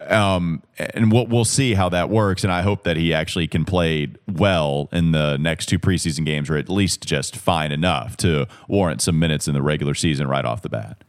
Um, 0.01 0.63
and 0.79 1.11
we'll 1.11 1.27
we'll 1.27 1.45
see 1.45 1.75
how 1.75 1.89
that 1.89 2.09
works, 2.09 2.45
and 2.45 2.53
I 2.53 2.63
hope 2.63 2.85
that 2.85 2.97
he 2.97 3.13
actually 3.13 3.49
can 3.49 3.65
play 3.65 4.09
well 4.29 4.89
in 4.93 5.11
the 5.11 5.37
next 5.39 5.67
two 5.67 5.79
preseason 5.79 6.25
games, 6.25 6.49
or 6.49 6.57
at 6.57 6.69
least 6.69 7.05
just 7.05 7.37
fine 7.37 7.73
enough 7.73 8.17
to 8.19 8.47
warrant 8.69 9.03
some 9.03 9.19
minutes 9.19 9.49
in 9.49 9.55
the 9.55 9.63
regular 9.63 9.95
season 9.95 10.29
right 10.29 10.45
off 10.45 10.63
the 10.63 10.69
bat. 10.69 11.03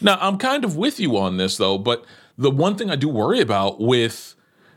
Now, 0.00 0.18
I'm 0.20 0.38
kind 0.38 0.64
of 0.64 0.76
with 0.76 1.00
you 1.00 1.16
on 1.16 1.38
this 1.38 1.56
though, 1.56 1.78
but 1.78 2.04
the 2.38 2.50
one 2.50 2.76
thing 2.76 2.90
I 2.90 2.96
do 2.96 3.08
worry 3.08 3.40
about 3.40 3.80
with 3.80 4.34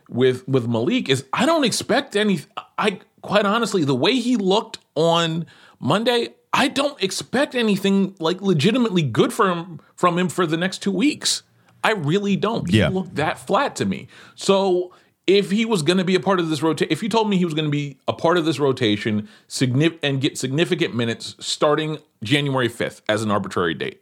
with 0.09 0.47
with 0.47 0.67
Malik 0.67 1.09
is 1.09 1.25
I 1.31 1.45
don't 1.45 1.63
expect 1.63 2.15
any 2.15 2.39
I 2.77 2.99
quite 3.21 3.45
honestly, 3.45 3.83
the 3.83 3.95
way 3.95 4.15
he 4.15 4.35
looked 4.35 4.79
on 4.95 5.45
Monday, 5.79 6.29
I 6.53 6.67
don't 6.67 7.01
expect 7.01 7.55
anything 7.55 8.15
like 8.19 8.41
legitimately 8.41 9.03
good 9.03 9.33
for 9.33 9.49
him 9.49 9.79
from 9.95 10.17
him 10.17 10.29
for 10.29 10.45
the 10.45 10.57
next 10.57 10.79
2 10.79 10.91
weeks. 10.91 11.43
I 11.83 11.91
really 11.91 12.35
don't. 12.35 12.69
Yeah. 12.69 12.89
He 12.89 12.93
looked 12.93 13.15
that 13.15 13.39
flat 13.39 13.75
to 13.77 13.85
me. 13.85 14.07
So 14.35 14.93
if 15.27 15.51
he 15.51 15.63
was 15.65 15.83
going 15.83 15.97
to 15.97 16.03
be 16.03 16.15
a 16.15 16.19
part 16.19 16.39
of 16.39 16.49
this 16.49 16.63
rotation, 16.63 16.91
if 16.91 17.03
you 17.03 17.09
told 17.09 17.29
me 17.29 17.37
he 17.37 17.45
was 17.45 17.53
going 17.53 17.65
to 17.65 17.71
be 17.71 17.97
a 18.07 18.13
part 18.13 18.37
of 18.37 18.45
this 18.45 18.59
rotation 18.59 19.29
signif- 19.47 19.99
and 20.01 20.19
get 20.19 20.37
significant 20.37 20.95
minutes 20.95 21.35
starting 21.39 21.99
January 22.23 22.67
5th 22.67 23.01
as 23.07 23.21
an 23.21 23.31
arbitrary 23.31 23.73
date, 23.73 24.01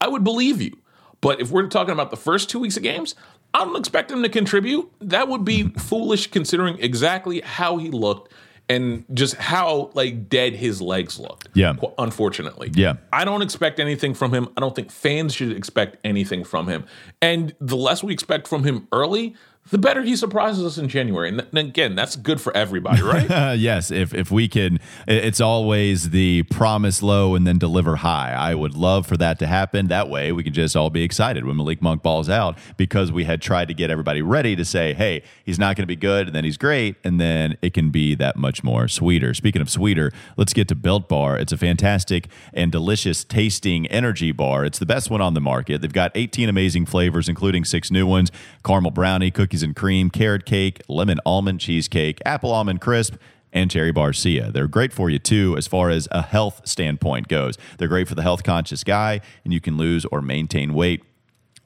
I 0.00 0.08
would 0.08 0.22
believe 0.22 0.60
you. 0.60 0.76
But 1.20 1.40
if 1.40 1.50
we're 1.50 1.66
talking 1.68 1.92
about 1.92 2.10
the 2.10 2.16
first 2.16 2.50
two 2.50 2.58
weeks 2.58 2.76
of 2.76 2.82
games, 2.82 3.14
I 3.54 3.64
don't 3.64 3.76
expect 3.76 4.10
him 4.10 4.22
to 4.22 4.28
contribute. 4.28 4.92
That 5.00 5.28
would 5.28 5.44
be 5.44 5.70
foolish 5.70 6.26
considering 6.30 6.78
exactly 6.78 7.40
how 7.40 7.78
he 7.78 7.90
looked 7.90 8.30
and 8.68 9.04
just 9.12 9.34
how 9.34 9.90
like 9.94 10.28
dead 10.28 10.54
his 10.54 10.80
legs 10.80 11.18
looked. 11.18 11.48
Yeah. 11.54 11.74
Unfortunately. 11.98 12.70
Yeah. 12.74 12.94
I 13.12 13.24
don't 13.24 13.42
expect 13.42 13.78
anything 13.78 14.14
from 14.14 14.32
him. 14.32 14.48
I 14.56 14.60
don't 14.60 14.74
think 14.74 14.90
fans 14.90 15.34
should 15.34 15.52
expect 15.56 15.98
anything 16.04 16.44
from 16.44 16.68
him. 16.68 16.84
And 17.22 17.54
the 17.60 17.76
less 17.76 18.02
we 18.02 18.12
expect 18.12 18.48
from 18.48 18.64
him 18.64 18.88
early, 18.92 19.34
the 19.70 19.78
better 19.78 20.02
he 20.02 20.14
surprises 20.14 20.64
us 20.64 20.78
in 20.78 20.88
January. 20.88 21.28
And, 21.28 21.46
th- 21.52 21.66
again, 21.66 21.96
that's 21.96 22.14
good 22.14 22.40
for 22.40 22.56
everybody, 22.56 23.02
right? 23.02 23.54
yes, 23.58 23.90
if 23.90 24.14
if 24.14 24.30
we 24.30 24.48
can, 24.48 24.78
it's 25.08 25.40
always 25.40 26.10
the 26.10 26.44
promise 26.44 27.02
low 27.02 27.34
and 27.34 27.46
then 27.46 27.58
deliver 27.58 27.96
high. 27.96 28.32
I 28.32 28.54
would 28.54 28.74
love 28.74 29.06
for 29.06 29.16
that 29.16 29.38
to 29.40 29.46
happen. 29.46 29.88
That 29.88 30.08
way, 30.08 30.30
we 30.30 30.44
can 30.44 30.52
just 30.52 30.76
all 30.76 30.90
be 30.90 31.02
excited 31.02 31.44
when 31.44 31.56
Malik 31.56 31.82
Monk 31.82 32.02
balls 32.02 32.28
out 32.28 32.56
because 32.76 33.10
we 33.10 33.24
had 33.24 33.42
tried 33.42 33.68
to 33.68 33.74
get 33.74 33.90
everybody 33.90 34.22
ready 34.22 34.54
to 34.54 34.64
say, 34.64 34.94
"Hey, 34.94 35.22
he's 35.44 35.58
not 35.58 35.74
going 35.74 35.82
to 35.82 35.86
be 35.86 35.96
good, 35.96 36.28
and 36.28 36.36
then 36.36 36.44
he's 36.44 36.56
great, 36.56 36.96
and 37.02 37.20
then 37.20 37.56
it 37.60 37.74
can 37.74 37.90
be 37.90 38.14
that 38.14 38.36
much 38.36 38.62
more 38.62 38.86
sweeter." 38.86 39.34
Speaking 39.34 39.62
of 39.62 39.68
sweeter, 39.68 40.12
let's 40.36 40.52
get 40.52 40.68
to 40.68 40.76
Built 40.76 41.08
Bar. 41.08 41.36
It's 41.38 41.52
a 41.52 41.58
fantastic 41.58 42.28
and 42.52 42.70
delicious 42.70 43.24
tasting 43.24 43.86
energy 43.88 44.30
bar. 44.30 44.64
It's 44.64 44.78
the 44.78 44.86
best 44.86 45.10
one 45.10 45.20
on 45.20 45.34
the 45.34 45.40
market. 45.40 45.80
They've 45.80 45.92
got 45.92 46.12
18 46.14 46.48
amazing 46.48 46.86
flavors, 46.86 47.28
including 47.28 47.64
six 47.64 47.90
new 47.90 48.06
ones: 48.06 48.30
caramel 48.64 48.92
brownie, 48.92 49.32
cookie 49.32 49.55
cookies 49.56 49.62
and 49.62 49.74
cream, 49.74 50.10
carrot 50.10 50.44
cake, 50.44 50.82
lemon 50.86 51.18
almond 51.24 51.60
cheesecake, 51.60 52.20
apple 52.26 52.52
almond 52.52 52.80
crisp, 52.80 53.14
and 53.52 53.70
cherry 53.70 53.90
barcia. 53.90 54.52
They're 54.52 54.68
great 54.68 54.92
for 54.92 55.08
you 55.08 55.18
too, 55.18 55.56
as 55.56 55.66
far 55.66 55.88
as 55.88 56.06
a 56.10 56.20
health 56.20 56.60
standpoint 56.66 57.28
goes. 57.28 57.56
They're 57.78 57.88
great 57.88 58.06
for 58.06 58.14
the 58.14 58.22
health 58.22 58.42
conscious 58.42 58.84
guy, 58.84 59.22
and 59.44 59.54
you 59.54 59.60
can 59.60 59.78
lose 59.78 60.04
or 60.06 60.20
maintain 60.20 60.74
weight 60.74 61.02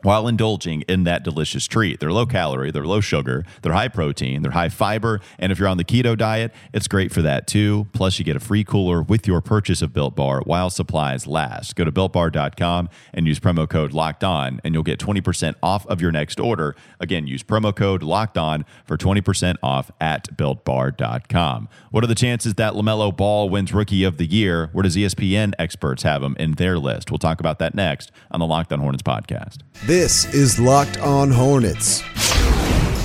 while 0.02 0.28
indulging 0.28 0.82
in 0.82 1.04
that 1.04 1.22
delicious 1.22 1.66
treat. 1.66 2.00
They're 2.00 2.12
low 2.12 2.26
calorie, 2.26 2.70
they're 2.70 2.84
low 2.84 3.00
sugar, 3.00 3.44
they're 3.62 3.72
high 3.72 3.88
protein, 3.88 4.42
they're 4.42 4.52
high 4.52 4.68
fiber, 4.68 5.20
and 5.38 5.52
if 5.52 5.58
you're 5.58 5.68
on 5.68 5.76
the 5.76 5.84
keto 5.84 6.16
diet, 6.16 6.52
it's 6.72 6.88
great 6.88 7.12
for 7.12 7.22
that 7.22 7.46
too. 7.46 7.86
Plus, 7.92 8.18
you 8.18 8.24
get 8.24 8.36
a 8.36 8.40
free 8.40 8.64
cooler 8.64 9.02
with 9.02 9.26
your 9.26 9.40
purchase 9.40 9.82
of 9.82 9.92
Built 9.92 10.16
Bar 10.16 10.42
while 10.44 10.70
supplies 10.70 11.26
last. 11.26 11.76
Go 11.76 11.84
to 11.84 11.92
builtbar.com 11.92 12.88
and 13.12 13.26
use 13.26 13.40
promo 13.40 13.68
code 13.68 13.92
Locked 13.92 14.24
On, 14.24 14.60
and 14.64 14.74
you'll 14.74 14.82
get 14.82 14.98
20% 14.98 15.54
off 15.62 15.86
of 15.86 16.00
your 16.00 16.12
next 16.12 16.40
order. 16.40 16.76
Again, 16.98 17.26
use 17.26 17.42
promo 17.42 17.74
code 17.74 18.02
Locked 18.02 18.38
On 18.38 18.64
for 18.84 18.96
20% 18.96 19.56
off 19.62 19.90
at 20.00 20.36
builtbar.com. 20.36 21.68
What 21.90 22.04
are 22.04 22.06
the 22.06 22.14
chances 22.14 22.54
that 22.54 22.74
LaMelo 22.74 23.16
Ball 23.16 23.48
wins 23.48 23.72
Rookie 23.72 24.04
of 24.04 24.16
the 24.16 24.26
Year? 24.26 24.70
Where 24.72 24.82
does 24.82 24.96
ESPN 24.96 25.52
experts 25.58 26.02
have 26.02 26.22
him 26.22 26.36
in 26.38 26.52
their 26.52 26.78
list? 26.78 27.10
We'll 27.10 27.18
talk 27.18 27.40
about 27.40 27.58
that 27.58 27.74
next 27.74 28.12
on 28.30 28.40
the 28.40 28.46
Locked 28.46 28.72
On 28.72 28.80
Hornets 28.80 29.02
podcast. 29.02 29.58
This 29.90 30.32
is 30.32 30.60
Locked 30.60 31.00
On 31.00 31.32
Hornets. 31.32 32.04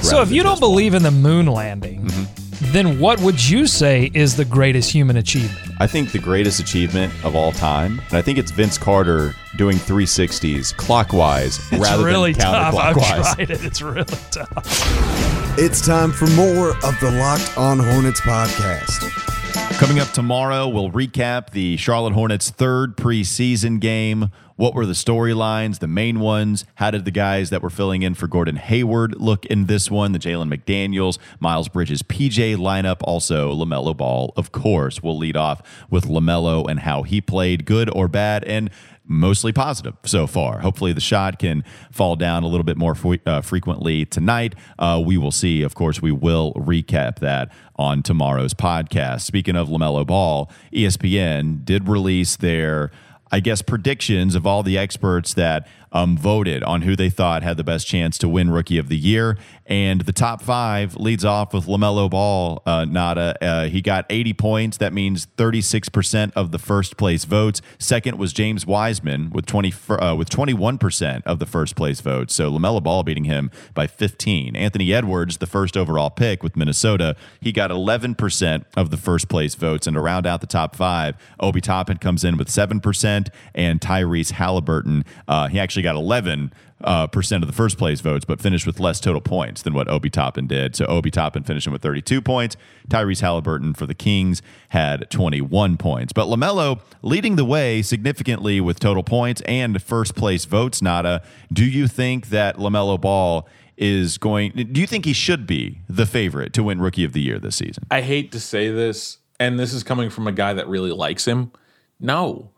So, 0.07 0.21
if 0.21 0.31
you 0.31 0.43
don't 0.43 0.59
believe 0.59 0.93
in 0.93 1.01
the 1.01 1.09
moon 1.09 1.47
landing, 1.47 2.05
mm-hmm. 2.05 2.71
then 2.73 2.99
what 2.99 3.19
would 3.21 3.43
you 3.43 3.65
say 3.65 4.11
is 4.13 4.35
the 4.35 4.45
greatest 4.45 4.91
human 4.91 5.17
achievement? 5.17 5.71
I 5.79 5.87
think 5.87 6.11
the 6.11 6.19
greatest 6.19 6.59
achievement 6.59 7.11
of 7.25 7.35
all 7.35 7.51
time, 7.53 8.03
and 8.09 8.13
I 8.13 8.21
think 8.21 8.37
it's 8.37 8.51
Vince 8.51 8.77
Carter 8.77 9.33
doing 9.57 9.77
360s 9.77 10.77
clockwise 10.77 11.57
it's 11.71 11.81
rather 11.81 12.05
really 12.05 12.33
than 12.33 12.53
counterclockwise. 12.53 12.93
Tough. 12.93 13.25
I've 13.29 13.35
tried 13.35 13.49
it. 13.49 13.65
It's 13.65 13.81
really 13.81 14.17
tough. 14.29 15.57
It's 15.57 15.83
time 15.83 16.11
for 16.11 16.27
more 16.27 16.69
of 16.69 16.99
the 16.99 17.09
Locked 17.17 17.57
On 17.57 17.79
Hornets 17.79 18.21
podcast. 18.21 19.24
Coming 19.55 19.99
up 19.99 20.09
tomorrow, 20.11 20.67
we'll 20.67 20.91
recap 20.91 21.51
the 21.51 21.77
Charlotte 21.77 22.13
Hornets' 22.13 22.49
third 22.49 22.97
preseason 22.97 23.79
game. 23.79 24.29
What 24.57 24.73
were 24.73 24.85
the 24.85 24.93
storylines, 24.93 25.79
the 25.79 25.87
main 25.87 26.19
ones? 26.19 26.65
How 26.75 26.91
did 26.91 27.05
the 27.05 27.11
guys 27.11 27.49
that 27.51 27.61
were 27.61 27.69
filling 27.69 28.01
in 28.01 28.15
for 28.15 28.27
Gordon 28.27 28.55
Hayward 28.55 29.15
look 29.19 29.45
in 29.45 29.65
this 29.65 29.91
one? 29.91 30.11
The 30.11 30.19
Jalen 30.19 30.53
McDaniels, 30.53 31.17
Miles 31.39 31.69
Bridges, 31.69 32.03
PJ 32.03 32.55
lineup, 32.57 32.97
also 33.01 33.53
LaMelo 33.53 33.95
Ball, 33.95 34.33
of 34.35 34.51
course. 34.51 35.03
We'll 35.03 35.17
lead 35.17 35.37
off 35.37 35.61
with 35.89 36.05
LaMelo 36.05 36.69
and 36.69 36.81
how 36.81 37.03
he 37.03 37.21
played, 37.21 37.65
good 37.65 37.89
or 37.95 38.07
bad. 38.07 38.43
And 38.45 38.69
mostly 39.07 39.51
positive 39.51 39.95
so 40.05 40.27
far. 40.27 40.59
Hopefully, 40.59 40.93
the 40.93 41.01
shot 41.01 41.39
can 41.39 41.63
fall 41.91 42.15
down 42.15 42.43
a 42.43 42.47
little 42.47 42.63
bit 42.63 42.77
more 42.77 42.95
uh, 43.25 43.41
frequently 43.41 44.05
tonight. 44.05 44.55
Uh, 44.77 45.01
we 45.05 45.17
will 45.17 45.31
see. 45.31 45.61
Of 45.61 45.75
course, 45.75 46.01
we 46.01 46.11
will 46.11 46.53
recap 46.53 47.19
that 47.19 47.51
on 47.75 48.03
tomorrow's 48.03 48.53
podcast. 48.53 49.21
Speaking 49.21 49.55
of 49.55 49.69
LaMelo 49.69 50.05
Ball, 50.05 50.49
ESPN 50.73 51.63
did 51.65 51.87
release 51.87 52.35
their 52.35 52.91
I 53.31 53.39
guess, 53.39 53.61
predictions 53.61 54.35
of 54.35 54.45
all 54.45 54.63
the 54.63 54.77
experts 54.77 55.33
that 55.33 55.67
um, 55.95 56.17
voted 56.17 56.61
on 56.63 56.81
who 56.81 56.95
they 56.95 57.09
thought 57.09 57.41
had 57.41 57.55
the 57.55 57.63
best 57.63 57.87
chance 57.87 58.17
to 58.17 58.27
win 58.27 58.51
Rookie 58.51 58.77
of 58.77 58.89
the 58.89 58.97
Year. 58.97 59.37
And 59.65 60.01
the 60.01 60.13
top 60.13 60.41
five 60.43 60.95
leads 60.97 61.25
off 61.25 61.53
with 61.53 61.65
LaMelo 61.65 62.09
Ball, 62.09 62.61
uh, 62.65 62.85
Nada. 62.85 63.35
Uh, 63.41 63.65
he 63.67 63.81
got 63.81 64.05
80 64.09 64.33
points. 64.33 64.77
That 64.77 64.93
means 64.93 65.25
36% 65.37 66.33
of 66.35 66.51
the 66.51 66.59
first 66.59 66.97
place 66.97 67.23
votes. 67.23 67.61
Second 67.79 68.19
was 68.19 68.33
James 68.33 68.65
Wiseman 68.67 69.31
with 69.31 69.45
20 69.45 69.73
uh, 69.89 70.15
with 70.15 70.29
21% 70.29 71.23
of 71.23 71.39
the 71.39 71.45
first 71.45 71.75
place 71.75 72.01
votes. 72.01 72.35
So 72.35 72.51
LaMelo 72.51 72.83
Ball 72.83 73.03
beating 73.03 73.23
him 73.23 73.49
by 73.73 73.87
15. 73.87 74.55
Anthony 74.55 74.93
Edwards, 74.93 75.37
the 75.37 75.47
first 75.47 75.77
overall 75.77 76.09
pick 76.09 76.43
with 76.43 76.57
Minnesota, 76.57 77.15
he 77.39 77.53
got 77.53 77.71
11% 77.71 78.65
of 78.75 78.91
the 78.91 78.97
first 78.97 79.29
place 79.29 79.55
votes. 79.55 79.87
And 79.87 79.95
to 79.95 80.01
round 80.01 80.27
out 80.27 80.41
the 80.41 80.47
top 80.47 80.75
five, 80.75 81.15
Obi 81.39 81.61
Toppin 81.61 81.97
comes 81.97 82.25
in 82.25 82.35
with 82.35 82.49
7%, 82.49 83.29
and 83.55 83.79
Tyrese 83.79 84.31
Halliburton, 84.31 85.05
uh, 85.27 85.47
he 85.47 85.59
actually 85.59 85.84
got 85.85 85.95
11 85.95 86.51
uh, 86.83 87.07
percent 87.07 87.43
of 87.43 87.47
the 87.47 87.55
first 87.55 87.77
place 87.77 88.01
votes, 88.01 88.25
but 88.25 88.41
finished 88.41 88.67
with 88.67 88.79
less 88.79 88.99
total 88.99 89.21
points 89.21 89.61
than 89.61 89.73
what 89.73 89.87
Obi 89.87 90.09
Toppin 90.09 90.47
did. 90.47 90.75
So 90.75 90.85
Obi 90.85 91.09
Toppin 91.09 91.43
finishing 91.43 91.71
with 91.71 91.81
32 91.81 92.21
points. 92.21 92.57
Tyrese 92.89 93.21
Halliburton 93.21 93.73
for 93.73 93.85
the 93.85 93.95
Kings 93.95 94.41
had 94.69 95.09
21 95.09 95.77
points. 95.77 96.13
But 96.13 96.27
LaMelo 96.27 96.81
leading 97.01 97.37
the 97.37 97.45
way 97.45 97.81
significantly 97.81 98.59
with 98.59 98.79
total 98.79 99.03
points 99.03 99.41
and 99.45 99.81
first 99.81 100.15
place 100.15 100.45
votes, 100.45 100.81
Nada. 100.81 101.23
Do 101.51 101.65
you 101.65 101.87
think 101.87 102.27
that 102.29 102.57
LaMelo 102.57 102.99
Ball 102.99 103.47
is 103.77 104.17
going, 104.17 104.51
do 104.51 104.79
you 104.79 104.87
think 104.87 105.05
he 105.05 105.13
should 105.13 105.45
be 105.47 105.81
the 105.89 106.05
favorite 106.05 106.53
to 106.53 106.63
win 106.63 106.81
Rookie 106.81 107.03
of 107.03 107.13
the 107.13 107.21
Year 107.21 107.39
this 107.39 107.57
season? 107.57 107.83
I 107.91 108.01
hate 108.01 108.31
to 108.33 108.39
say 108.39 108.69
this, 108.69 109.17
and 109.39 109.59
this 109.59 109.73
is 109.73 109.83
coming 109.83 110.09
from 110.09 110.27
a 110.27 110.31
guy 110.31 110.53
that 110.53 110.67
really 110.67 110.91
likes 110.91 111.25
him. 111.25 111.51
No, 111.99 112.51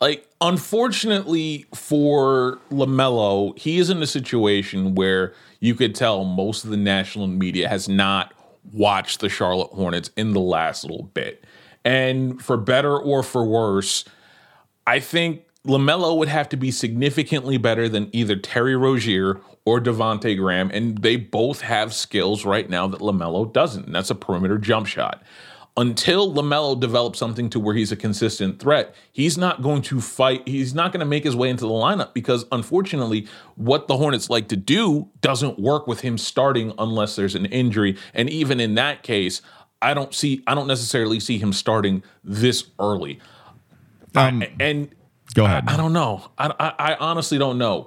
like 0.00 0.26
unfortunately 0.40 1.66
for 1.74 2.58
LaMelo, 2.70 3.56
he 3.58 3.78
is 3.78 3.90
in 3.90 4.02
a 4.02 4.06
situation 4.06 4.94
where 4.94 5.34
you 5.60 5.74
could 5.74 5.94
tell 5.94 6.24
most 6.24 6.64
of 6.64 6.70
the 6.70 6.76
national 6.76 7.26
media 7.26 7.68
has 7.68 7.88
not 7.88 8.32
watched 8.72 9.20
the 9.20 9.28
Charlotte 9.28 9.70
Hornets 9.72 10.10
in 10.16 10.32
the 10.32 10.40
last 10.40 10.84
little 10.84 11.04
bit. 11.04 11.44
And 11.84 12.42
for 12.42 12.56
better 12.56 12.98
or 12.98 13.22
for 13.22 13.44
worse, 13.44 14.04
I 14.86 15.00
think 15.00 15.44
LaMelo 15.66 16.16
would 16.16 16.28
have 16.28 16.48
to 16.50 16.56
be 16.56 16.70
significantly 16.70 17.58
better 17.58 17.88
than 17.88 18.08
either 18.12 18.36
Terry 18.36 18.76
Rozier 18.76 19.40
or 19.66 19.80
Devonte 19.80 20.36
Graham. 20.36 20.70
And 20.72 20.98
they 20.98 21.16
both 21.16 21.60
have 21.60 21.92
skills 21.92 22.44
right 22.44 22.68
now 22.68 22.86
that 22.86 23.00
LaMelo 23.00 23.52
doesn't. 23.52 23.86
And 23.86 23.94
that's 23.94 24.10
a 24.10 24.14
perimeter 24.14 24.58
jump 24.58 24.86
shot 24.86 25.22
until 25.76 26.32
LaMelo 26.34 26.78
develops 26.78 27.18
something 27.18 27.48
to 27.50 27.60
where 27.60 27.74
he's 27.74 27.92
a 27.92 27.96
consistent 27.96 28.58
threat, 28.58 28.94
he's 29.12 29.38
not 29.38 29.62
going 29.62 29.82
to 29.82 30.00
fight. 30.00 30.46
He's 30.46 30.74
not 30.74 30.92
going 30.92 31.00
to 31.00 31.06
make 31.06 31.24
his 31.24 31.36
way 31.36 31.48
into 31.48 31.64
the 31.64 31.72
lineup 31.72 32.12
because, 32.12 32.44
unfortunately, 32.52 33.28
what 33.54 33.88
the 33.88 33.96
Hornets 33.96 34.28
like 34.28 34.48
to 34.48 34.56
do 34.56 35.08
doesn't 35.20 35.58
work 35.58 35.86
with 35.86 36.00
him 36.00 36.18
starting 36.18 36.72
unless 36.78 37.16
there's 37.16 37.34
an 37.34 37.46
injury. 37.46 37.96
And 38.14 38.28
even 38.28 38.60
in 38.60 38.74
that 38.74 39.02
case, 39.02 39.42
I 39.80 39.94
don't 39.94 40.12
see, 40.12 40.42
I 40.46 40.54
don't 40.54 40.66
necessarily 40.66 41.20
see 41.20 41.38
him 41.38 41.52
starting 41.52 42.02
this 42.22 42.64
early. 42.78 43.20
Um, 44.16 44.42
I, 44.42 44.52
and 44.58 44.90
go 45.34 45.44
ahead. 45.44 45.64
I, 45.68 45.74
I 45.74 45.76
don't 45.76 45.92
know. 45.92 46.30
I, 46.36 46.52
I, 46.58 46.92
I 46.92 46.94
honestly 46.96 47.38
don't 47.38 47.58
know. 47.58 47.86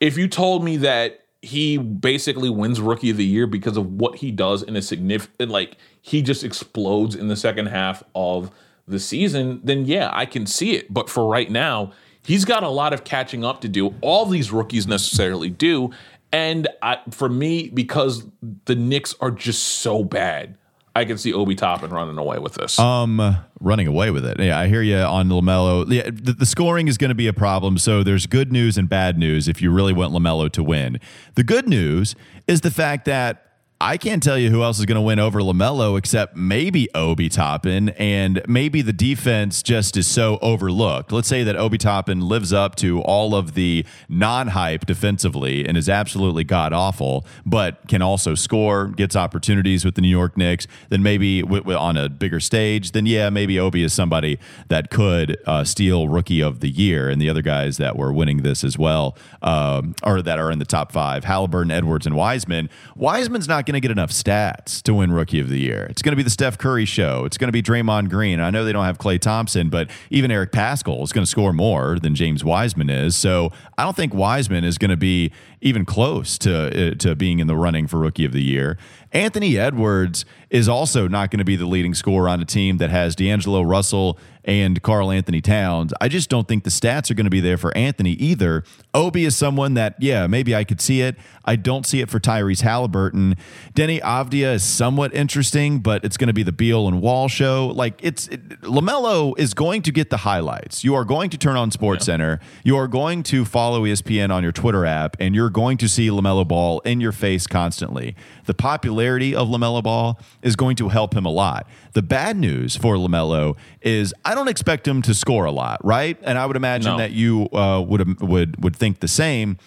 If 0.00 0.18
you 0.18 0.28
told 0.28 0.64
me 0.64 0.78
that 0.78 1.19
he 1.42 1.78
basically 1.78 2.50
wins 2.50 2.80
rookie 2.80 3.10
of 3.10 3.16
the 3.16 3.24
year 3.24 3.46
because 3.46 3.76
of 3.76 3.92
what 3.92 4.16
he 4.16 4.30
does 4.30 4.62
in 4.62 4.76
a 4.76 4.82
significant 4.82 5.50
like 5.50 5.76
he 6.02 6.20
just 6.20 6.44
explodes 6.44 7.14
in 7.14 7.28
the 7.28 7.36
second 7.36 7.66
half 7.66 8.02
of 8.14 8.50
the 8.86 8.98
season 8.98 9.60
then 9.64 9.86
yeah 9.86 10.10
i 10.12 10.26
can 10.26 10.46
see 10.46 10.72
it. 10.72 10.92
But 10.92 11.08
for 11.08 11.26
right 11.26 11.50
now 11.50 11.92
he's 12.24 12.44
got 12.44 12.62
a 12.62 12.68
lot 12.68 12.92
of 12.92 13.04
catching 13.04 13.44
up 13.44 13.60
to 13.62 13.68
do. 13.68 13.94
All 14.00 14.26
these 14.26 14.52
rookies 14.52 14.86
necessarily 14.86 15.50
do. 15.50 15.90
And 16.32 16.68
I, 16.80 16.98
for 17.10 17.28
me 17.28 17.70
because 17.70 18.24
the 18.66 18.76
Knicks 18.76 19.14
are 19.20 19.32
just 19.32 19.62
so 19.62 20.04
bad 20.04 20.56
I 21.00 21.06
can 21.06 21.16
see 21.16 21.32
Obi 21.32 21.54
Toppin 21.54 21.90
running 21.90 22.18
away 22.18 22.38
with 22.38 22.54
this. 22.54 22.78
Um, 22.78 23.38
running 23.58 23.86
away 23.86 24.10
with 24.10 24.26
it. 24.26 24.38
Yeah, 24.38 24.58
I 24.58 24.68
hear 24.68 24.82
you 24.82 24.98
on 24.98 25.30
Lamelo. 25.30 25.90
Yeah, 25.90 26.10
the, 26.12 26.34
the 26.34 26.44
scoring 26.44 26.88
is 26.88 26.98
going 26.98 27.08
to 27.08 27.14
be 27.14 27.26
a 27.26 27.32
problem. 27.32 27.78
So 27.78 28.02
there's 28.02 28.26
good 28.26 28.52
news 28.52 28.76
and 28.76 28.86
bad 28.86 29.16
news 29.16 29.48
if 29.48 29.62
you 29.62 29.72
really 29.72 29.94
want 29.94 30.12
Lamelo 30.12 30.52
to 30.52 30.62
win. 30.62 31.00
The 31.36 31.42
good 31.42 31.66
news 31.66 32.14
is 32.46 32.60
the 32.60 32.70
fact 32.70 33.06
that 33.06 33.49
I 33.82 33.96
can't 33.96 34.22
tell 34.22 34.36
you 34.36 34.50
who 34.50 34.62
else 34.62 34.78
is 34.78 34.84
going 34.84 34.96
to 34.96 35.00
win 35.00 35.18
over 35.18 35.40
LaMelo 35.40 35.96
except 35.96 36.36
maybe 36.36 36.90
Obi 36.94 37.30
Toppin, 37.30 37.88
and 37.90 38.42
maybe 38.46 38.82
the 38.82 38.92
defense 38.92 39.62
just 39.62 39.96
is 39.96 40.06
so 40.06 40.38
overlooked. 40.42 41.12
Let's 41.12 41.28
say 41.28 41.44
that 41.44 41.56
Obi 41.56 41.78
Toppin 41.78 42.20
lives 42.20 42.52
up 42.52 42.76
to 42.76 43.00
all 43.00 43.34
of 43.34 43.54
the 43.54 43.86
non 44.06 44.48
hype 44.48 44.84
defensively 44.84 45.66
and 45.66 45.78
is 45.78 45.88
absolutely 45.88 46.44
god 46.44 46.74
awful, 46.74 47.24
but 47.46 47.88
can 47.88 48.02
also 48.02 48.34
score, 48.34 48.88
gets 48.88 49.16
opportunities 49.16 49.82
with 49.82 49.94
the 49.94 50.02
New 50.02 50.08
York 50.08 50.36
Knicks. 50.36 50.66
Then 50.90 51.02
maybe 51.02 51.40
w- 51.40 51.62
w- 51.62 51.78
on 51.78 51.96
a 51.96 52.10
bigger 52.10 52.38
stage, 52.38 52.92
then 52.92 53.06
yeah, 53.06 53.30
maybe 53.30 53.58
Obi 53.58 53.82
is 53.82 53.94
somebody 53.94 54.38
that 54.68 54.90
could 54.90 55.38
uh, 55.46 55.64
steal 55.64 56.06
Rookie 56.06 56.42
of 56.42 56.60
the 56.60 56.68
Year, 56.68 57.08
and 57.08 57.18
the 57.18 57.30
other 57.30 57.40
guys 57.40 57.78
that 57.78 57.96
were 57.96 58.12
winning 58.12 58.42
this 58.42 58.62
as 58.62 58.76
well, 58.76 59.16
um, 59.40 59.94
or 60.04 60.20
that 60.20 60.38
are 60.38 60.50
in 60.50 60.58
the 60.58 60.66
top 60.66 60.92
five: 60.92 61.24
Halliburton, 61.24 61.70
Edwards, 61.70 62.04
and 62.04 62.14
Wiseman. 62.14 62.68
Wiseman's 62.94 63.48
not 63.48 63.69
going 63.70 63.80
to 63.80 63.86
get 63.86 63.92
enough 63.92 64.10
stats 64.10 64.82
to 64.82 64.92
win 64.92 65.12
Rookie 65.12 65.38
of 65.38 65.48
the 65.48 65.58
Year. 65.58 65.86
It's 65.88 66.02
going 66.02 66.12
to 66.12 66.16
be 66.16 66.24
the 66.24 66.30
Steph 66.30 66.58
Curry 66.58 66.84
show. 66.84 67.24
It's 67.24 67.38
going 67.38 67.46
to 67.48 67.52
be 67.52 67.62
Draymond 67.62 68.10
Green. 68.10 68.40
I 68.40 68.50
know 68.50 68.64
they 68.64 68.72
don't 68.72 68.84
have 68.84 68.98
Klay 68.98 69.20
Thompson, 69.20 69.68
but 69.68 69.88
even 70.10 70.32
Eric 70.32 70.50
Paschall 70.50 71.02
is 71.04 71.12
going 71.12 71.24
to 71.24 71.30
score 71.30 71.52
more 71.52 71.98
than 72.00 72.16
James 72.16 72.42
Wiseman 72.42 72.90
is. 72.90 73.14
So 73.14 73.52
I 73.78 73.84
don't 73.84 73.94
think 73.94 74.12
Wiseman 74.12 74.64
is 74.64 74.76
going 74.76 74.90
to 74.90 74.96
be 74.96 75.30
even 75.60 75.84
close 75.84 76.38
to 76.38 76.90
uh, 76.90 76.94
to 76.94 77.14
being 77.14 77.38
in 77.38 77.46
the 77.46 77.56
running 77.56 77.86
for 77.86 77.98
Rookie 77.98 78.24
of 78.24 78.32
the 78.32 78.42
Year. 78.42 78.78
Anthony 79.12 79.58
Edwards 79.58 80.24
is 80.50 80.68
also 80.68 81.08
not 81.08 81.30
going 81.30 81.38
to 81.38 81.44
be 81.44 81.56
the 81.56 81.66
leading 81.66 81.94
scorer 81.94 82.28
on 82.28 82.40
a 82.40 82.44
team 82.44 82.78
that 82.78 82.90
has 82.90 83.16
D'Angelo 83.16 83.62
Russell 83.62 84.18
and 84.44 84.82
Karl-Anthony 84.82 85.40
Towns. 85.40 85.92
I 86.00 86.08
just 86.08 86.30
don't 86.30 86.48
think 86.48 86.64
the 86.64 86.70
stats 86.70 87.10
are 87.10 87.14
going 87.14 87.24
to 87.24 87.30
be 87.30 87.40
there 87.40 87.58
for 87.58 87.76
Anthony 87.76 88.12
either. 88.12 88.64
Obi 88.94 89.24
is 89.24 89.36
someone 89.36 89.74
that, 89.74 89.96
yeah, 90.00 90.26
maybe 90.26 90.54
I 90.54 90.64
could 90.64 90.80
see 90.80 91.02
it. 91.02 91.16
I 91.44 91.56
don't 91.56 91.84
see 91.84 92.00
it 92.00 92.08
for 92.08 92.18
Tyrese 92.18 92.62
Halliburton. 92.62 93.36
Deni 93.74 94.00
Avdija 94.00 94.54
is 94.54 94.64
somewhat 94.64 95.14
interesting, 95.14 95.80
but 95.80 96.04
it's 96.04 96.16
going 96.16 96.28
to 96.28 96.32
be 96.32 96.42
the 96.42 96.52
Beal 96.52 96.88
and 96.88 97.02
Wall 97.02 97.28
show. 97.28 97.68
Like 97.68 98.00
it's 98.02 98.28
it, 98.28 98.62
Lamelo 98.62 99.38
is 99.38 99.52
going 99.52 99.82
to 99.82 99.92
get 99.92 100.10
the 100.10 100.18
highlights. 100.18 100.84
You 100.84 100.94
are 100.94 101.04
going 101.04 101.30
to 101.30 101.38
turn 101.38 101.56
on 101.56 101.70
Sports 101.70 102.04
yeah. 102.04 102.12
Center. 102.12 102.40
You 102.64 102.76
are 102.76 102.88
going 102.88 103.22
to 103.24 103.44
follow 103.44 103.82
ESPN 103.82 104.32
on 104.32 104.42
your 104.42 104.52
Twitter 104.52 104.86
app, 104.86 105.16
and 105.20 105.34
you're 105.50 105.64
going 105.64 105.78
to 105.78 105.88
see 105.88 106.10
Lamelo 106.10 106.46
Ball 106.46 106.78
in 106.80 107.00
your 107.00 107.10
face 107.10 107.48
constantly. 107.48 108.14
The 108.46 108.54
popularity 108.54 109.34
of 109.34 109.48
Lamelo 109.48 109.82
Ball 109.82 110.16
is 110.42 110.54
going 110.54 110.76
to 110.76 110.90
help 110.90 111.12
him 111.12 111.26
a 111.26 111.30
lot. 111.30 111.66
The 111.92 112.02
bad 112.02 112.36
news 112.36 112.76
for 112.76 112.94
Lamelo 112.94 113.56
is 113.80 114.14
I 114.24 114.36
don't 114.36 114.46
expect 114.46 114.86
him 114.86 115.02
to 115.02 115.12
score 115.12 115.46
a 115.46 115.50
lot, 115.50 115.84
right? 115.84 116.16
And 116.22 116.38
I 116.38 116.46
would 116.46 116.54
imagine 116.54 116.92
no. 116.92 116.98
that 116.98 117.10
you 117.10 117.48
uh, 117.52 117.80
would 117.84 118.20
would 118.20 118.62
would 118.62 118.76
think 118.76 119.00
the 119.00 119.08
same. 119.08 119.58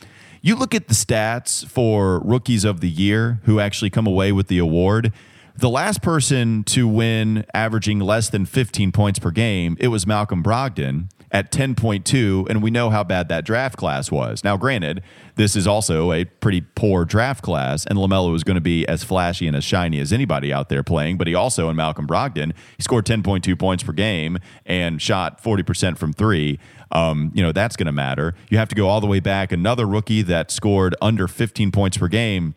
You 0.42 0.56
look 0.56 0.74
at 0.74 0.88
the 0.88 0.94
stats 0.94 1.68
for 1.68 2.20
rookies 2.20 2.64
of 2.64 2.80
the 2.80 2.90
year 2.90 3.42
who 3.44 3.60
actually 3.60 3.90
come 3.90 4.08
away 4.08 4.32
with 4.32 4.48
the 4.48 4.60
award. 4.60 5.12
The 5.56 5.70
last 5.70 6.02
person 6.02 6.64
to 6.66 6.88
win 6.88 7.46
averaging 7.54 8.00
less 8.00 8.30
than 8.30 8.46
15 8.46 8.92
points 8.92 9.20
per 9.20 9.32
game, 9.32 9.78
it 9.80 9.90
was 9.90 10.08
Malcolm 10.08 10.42
Brogdon 10.42 11.10
at 11.34 11.52
10.2, 11.52 12.48
and 12.48 12.62
we 12.62 12.70
know 12.70 12.92
how 12.92 13.04
bad 13.04 13.28
that 13.28 13.44
draft 13.44 13.76
class 13.76 14.12
was. 14.12 14.44
Now, 14.44 14.56
granted, 14.56 15.02
this 15.36 15.56
is 15.56 15.66
also 15.66 16.12
a 16.12 16.26
pretty 16.26 16.62
poor 16.62 17.06
draft 17.06 17.44
class, 17.44 17.88
and 17.88 17.98
LaMelo 17.98 18.36
is 18.36 18.44
going 18.44 18.56
to 18.56 18.62
be 18.62 18.88
as 18.88 19.04
flashy 19.04 19.48
and 19.48 19.56
as 19.56 19.64
shiny 19.64 20.00
as 20.00 20.14
anybody 20.14 20.54
out 20.54 20.70
there 20.70 20.84
playing, 20.84 21.18
but 21.18 21.26
he 21.26 21.34
also, 21.34 21.70
in 21.70 21.76
Malcolm 21.76 22.06
Brogdon, 22.06 22.54
he 22.78 22.84
scored 22.84 23.08
10.2 23.08 23.58
points 23.58 23.84
per 23.84 23.94
game 23.94 24.38
and 24.66 25.02
shot 25.02 25.44
40% 25.44 25.98
from 25.98 26.14
three. 26.14 26.60
Um, 26.92 27.32
you 27.34 27.42
know, 27.42 27.52
that's 27.52 27.76
going 27.76 27.88
to 27.88 27.92
matter. 27.92 28.36
You 28.50 28.60
have 28.60 28.70
to 28.70 28.76
go 28.76 28.88
all 28.88 29.02
the 29.02 29.08
way 29.08 29.20
back. 29.20 29.52
Another 29.52 29.88
rookie 29.88 30.22
that 30.22 30.52
scored 30.52 30.96
under 31.02 31.28
15 31.28 31.72
points 31.72 31.98
per 31.98 32.08
game 32.08 32.54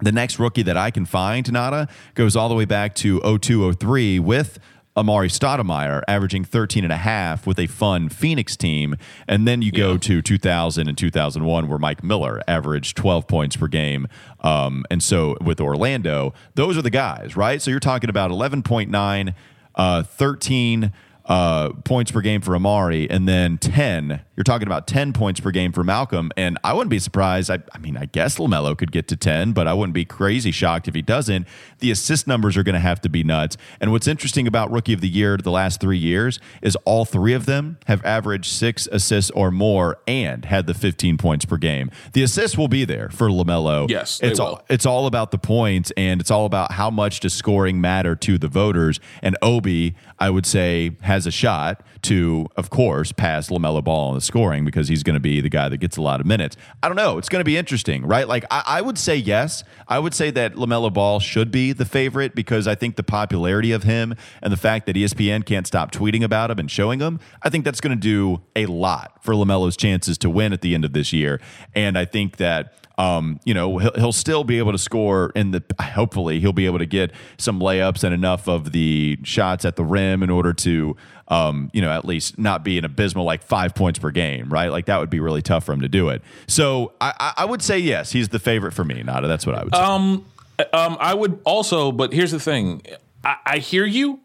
the 0.00 0.12
next 0.12 0.38
rookie 0.38 0.62
that 0.62 0.76
I 0.76 0.90
can 0.90 1.06
find, 1.06 1.50
Nada, 1.52 1.88
goes 2.14 2.34
all 2.34 2.48
the 2.48 2.54
way 2.54 2.64
back 2.64 2.94
to 2.96 3.20
0203 3.20 4.18
with 4.18 4.58
Amar'e 4.96 5.28
Stoudemire 5.28 6.02
averaging 6.06 6.44
13 6.44 6.84
and 6.84 6.92
a 6.92 6.96
half 6.96 7.46
with 7.46 7.58
a 7.58 7.66
fun 7.66 8.08
Phoenix 8.08 8.56
team. 8.56 8.96
And 9.26 9.46
then 9.46 9.60
you 9.60 9.72
go 9.72 9.92
yeah. 9.92 9.98
to 9.98 10.22
2000 10.22 10.88
and 10.88 10.96
2001 10.96 11.68
where 11.68 11.78
Mike 11.78 12.04
Miller 12.04 12.40
averaged 12.46 12.96
12 12.96 13.26
points 13.26 13.56
per 13.56 13.66
game. 13.66 14.06
Um, 14.40 14.84
and 14.90 15.02
so 15.02 15.36
with 15.40 15.60
Orlando, 15.60 16.32
those 16.54 16.78
are 16.78 16.82
the 16.82 16.90
guys, 16.90 17.36
right? 17.36 17.60
So 17.60 17.70
you're 17.70 17.80
talking 17.80 18.08
about 18.08 18.30
11.9, 18.30 19.34
uh, 19.74 20.02
13 20.04 20.92
uh, 21.26 21.70
points 21.84 22.10
per 22.10 22.20
game 22.20 22.40
for 22.40 22.52
Amar'e, 22.52 23.06
and 23.08 23.26
then 23.26 23.56
10. 23.58 24.20
You're 24.36 24.44
talking 24.44 24.66
about 24.66 24.86
10 24.86 25.12
points 25.12 25.40
per 25.40 25.50
game 25.50 25.72
for 25.72 25.84
Malcolm. 25.84 26.30
And 26.36 26.58
I 26.64 26.72
wouldn't 26.74 26.90
be 26.90 26.98
surprised. 26.98 27.50
I, 27.50 27.60
I 27.72 27.78
mean, 27.78 27.96
I 27.96 28.06
guess 28.06 28.36
LaMelo 28.38 28.76
could 28.76 28.90
get 28.90 29.08
to 29.08 29.16
10, 29.16 29.52
but 29.52 29.68
I 29.68 29.74
wouldn't 29.74 29.94
be 29.94 30.04
crazy 30.04 30.50
shocked 30.50 30.88
if 30.88 30.94
he 30.94 31.02
doesn't. 31.02 31.46
The 31.78 31.90
assist 31.90 32.26
numbers 32.26 32.56
are 32.56 32.62
going 32.62 32.74
to 32.74 32.80
have 32.80 33.00
to 33.02 33.08
be 33.08 33.22
nuts. 33.22 33.56
And 33.80 33.92
what's 33.92 34.08
interesting 34.08 34.46
about 34.46 34.70
Rookie 34.72 34.92
of 34.92 35.00
the 35.00 35.08
Year 35.08 35.36
the 35.36 35.50
last 35.50 35.80
three 35.80 35.98
years 35.98 36.40
is 36.62 36.76
all 36.84 37.04
three 37.04 37.32
of 37.32 37.46
them 37.46 37.78
have 37.86 38.04
averaged 38.04 38.50
six 38.50 38.88
assists 38.90 39.30
or 39.30 39.50
more 39.50 39.98
and 40.06 40.44
had 40.44 40.66
the 40.66 40.74
15 40.74 41.16
points 41.16 41.44
per 41.44 41.56
game. 41.56 41.90
The 42.12 42.22
assists 42.22 42.58
will 42.58 42.68
be 42.68 42.84
there 42.84 43.08
for 43.10 43.28
LaMelo. 43.28 43.88
Yes. 43.88 44.20
It's 44.22 44.40
all, 44.40 44.64
it's 44.68 44.86
all 44.86 45.06
about 45.06 45.30
the 45.30 45.38
points, 45.38 45.92
and 45.96 46.20
it's 46.20 46.30
all 46.30 46.46
about 46.46 46.72
how 46.72 46.90
much 46.90 47.20
does 47.20 47.34
scoring 47.34 47.80
matter 47.80 48.16
to 48.16 48.36
the 48.38 48.48
voters. 48.48 48.98
And 49.22 49.36
Obi, 49.42 49.94
I 50.18 50.30
would 50.30 50.46
say, 50.46 50.96
has 51.02 51.13
a 51.26 51.30
shot 51.30 51.84
to, 52.02 52.46
of 52.56 52.70
course, 52.70 53.12
pass 53.12 53.48
LaMelo 53.48 53.82
Ball 53.82 54.10
in 54.10 54.14
the 54.16 54.20
scoring 54.20 54.64
because 54.64 54.88
he's 54.88 55.02
going 55.02 55.14
to 55.14 55.20
be 55.20 55.40
the 55.40 55.48
guy 55.48 55.68
that 55.68 55.78
gets 55.78 55.96
a 55.96 56.02
lot 56.02 56.20
of 56.20 56.26
minutes. 56.26 56.56
I 56.82 56.88
don't 56.88 56.96
know. 56.96 57.18
It's 57.18 57.28
going 57.28 57.40
to 57.40 57.44
be 57.44 57.56
interesting, 57.56 58.04
right? 58.04 58.28
Like, 58.28 58.44
I, 58.50 58.62
I, 58.66 58.80
would 58.80 58.98
say 58.98 59.16
yes. 59.16 59.64
I 59.88 59.98
would 59.98 60.14
say 60.14 60.30
that 60.32 60.54
LaMelo 60.54 60.92
Ball 60.92 61.20
should 61.20 61.50
be 61.50 61.72
the 61.72 61.84
favorite 61.84 62.34
because 62.34 62.66
I 62.66 62.74
think 62.74 62.96
the 62.96 63.02
popularity 63.02 63.72
of 63.72 63.84
him 63.84 64.14
and 64.42 64.52
the 64.52 64.56
fact 64.56 64.86
that 64.86 64.96
ESPN 64.96 65.44
can't 65.44 65.66
stop 65.66 65.92
tweeting 65.92 66.22
about 66.22 66.50
him 66.50 66.58
and 66.58 66.70
showing 66.70 67.00
him, 67.00 67.20
I 67.42 67.50
think 67.50 67.64
that's 67.64 67.80
going 67.80 67.96
to 67.96 68.00
do 68.00 68.42
a 68.56 68.66
lot 68.66 69.22
for 69.22 69.34
LaMelo's 69.34 69.76
chances 69.76 70.18
to 70.18 70.30
win 70.30 70.52
at 70.52 70.60
the 70.60 70.74
end 70.74 70.84
of 70.84 70.92
this 70.92 71.12
year. 71.12 71.40
And 71.74 71.96
I 71.96 72.04
think 72.04 72.36
that 72.36 72.74
um, 72.96 73.40
you 73.44 73.54
know, 73.54 73.78
he'll, 73.78 73.92
he'll 73.94 74.12
still 74.12 74.44
be 74.44 74.58
able 74.58 74.72
to 74.72 74.78
score 74.78 75.32
in 75.34 75.50
the, 75.50 75.62
hopefully, 75.80 76.40
he'll 76.40 76.52
be 76.52 76.66
able 76.66 76.78
to 76.78 76.86
get 76.86 77.12
some 77.38 77.58
layups 77.60 78.04
and 78.04 78.14
enough 78.14 78.48
of 78.48 78.72
the 78.72 79.18
shots 79.24 79.64
at 79.64 79.76
the 79.76 79.84
rim 79.84 80.22
in 80.22 80.30
order 80.30 80.52
to, 80.52 80.96
um, 81.28 81.70
you 81.72 81.80
know, 81.80 81.90
at 81.90 82.04
least 82.04 82.38
not 82.38 82.64
be 82.64 82.78
an 82.78 82.84
abysmal 82.84 83.24
like 83.24 83.42
five 83.42 83.74
points 83.74 83.98
per 83.98 84.10
game, 84.10 84.48
right? 84.48 84.70
Like 84.70 84.86
that 84.86 84.98
would 85.00 85.10
be 85.10 85.20
really 85.20 85.42
tough 85.42 85.64
for 85.64 85.72
him 85.72 85.80
to 85.80 85.88
do 85.88 86.08
it. 86.08 86.22
So 86.46 86.92
I, 87.00 87.32
I 87.38 87.44
would 87.44 87.62
say 87.62 87.78
yes, 87.78 88.12
he's 88.12 88.28
the 88.28 88.38
favorite 88.38 88.72
for 88.72 88.84
me. 88.84 89.02
Nada, 89.02 89.26
that's 89.26 89.46
what 89.46 89.54
I 89.54 89.64
would 89.64 89.74
say. 89.74 89.80
Um, 89.80 90.26
um, 90.72 90.96
I 91.00 91.14
would 91.14 91.40
also, 91.44 91.92
but 91.92 92.12
here's 92.12 92.30
the 92.30 92.40
thing 92.40 92.82
I, 93.24 93.36
I 93.46 93.58
hear 93.58 93.86
you. 93.86 94.20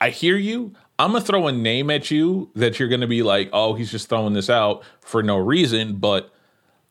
I 0.00 0.10
hear 0.10 0.36
you. 0.36 0.74
I'm 0.98 1.12
gonna 1.12 1.24
throw 1.24 1.46
a 1.48 1.52
name 1.52 1.90
at 1.90 2.10
you 2.10 2.50
that 2.54 2.78
you're 2.78 2.88
gonna 2.88 3.06
be 3.06 3.22
like, 3.22 3.50
oh, 3.52 3.74
he's 3.74 3.90
just 3.90 4.08
throwing 4.08 4.34
this 4.34 4.50
out 4.50 4.84
for 5.00 5.22
no 5.22 5.36
reason. 5.36 5.96
But 5.96 6.32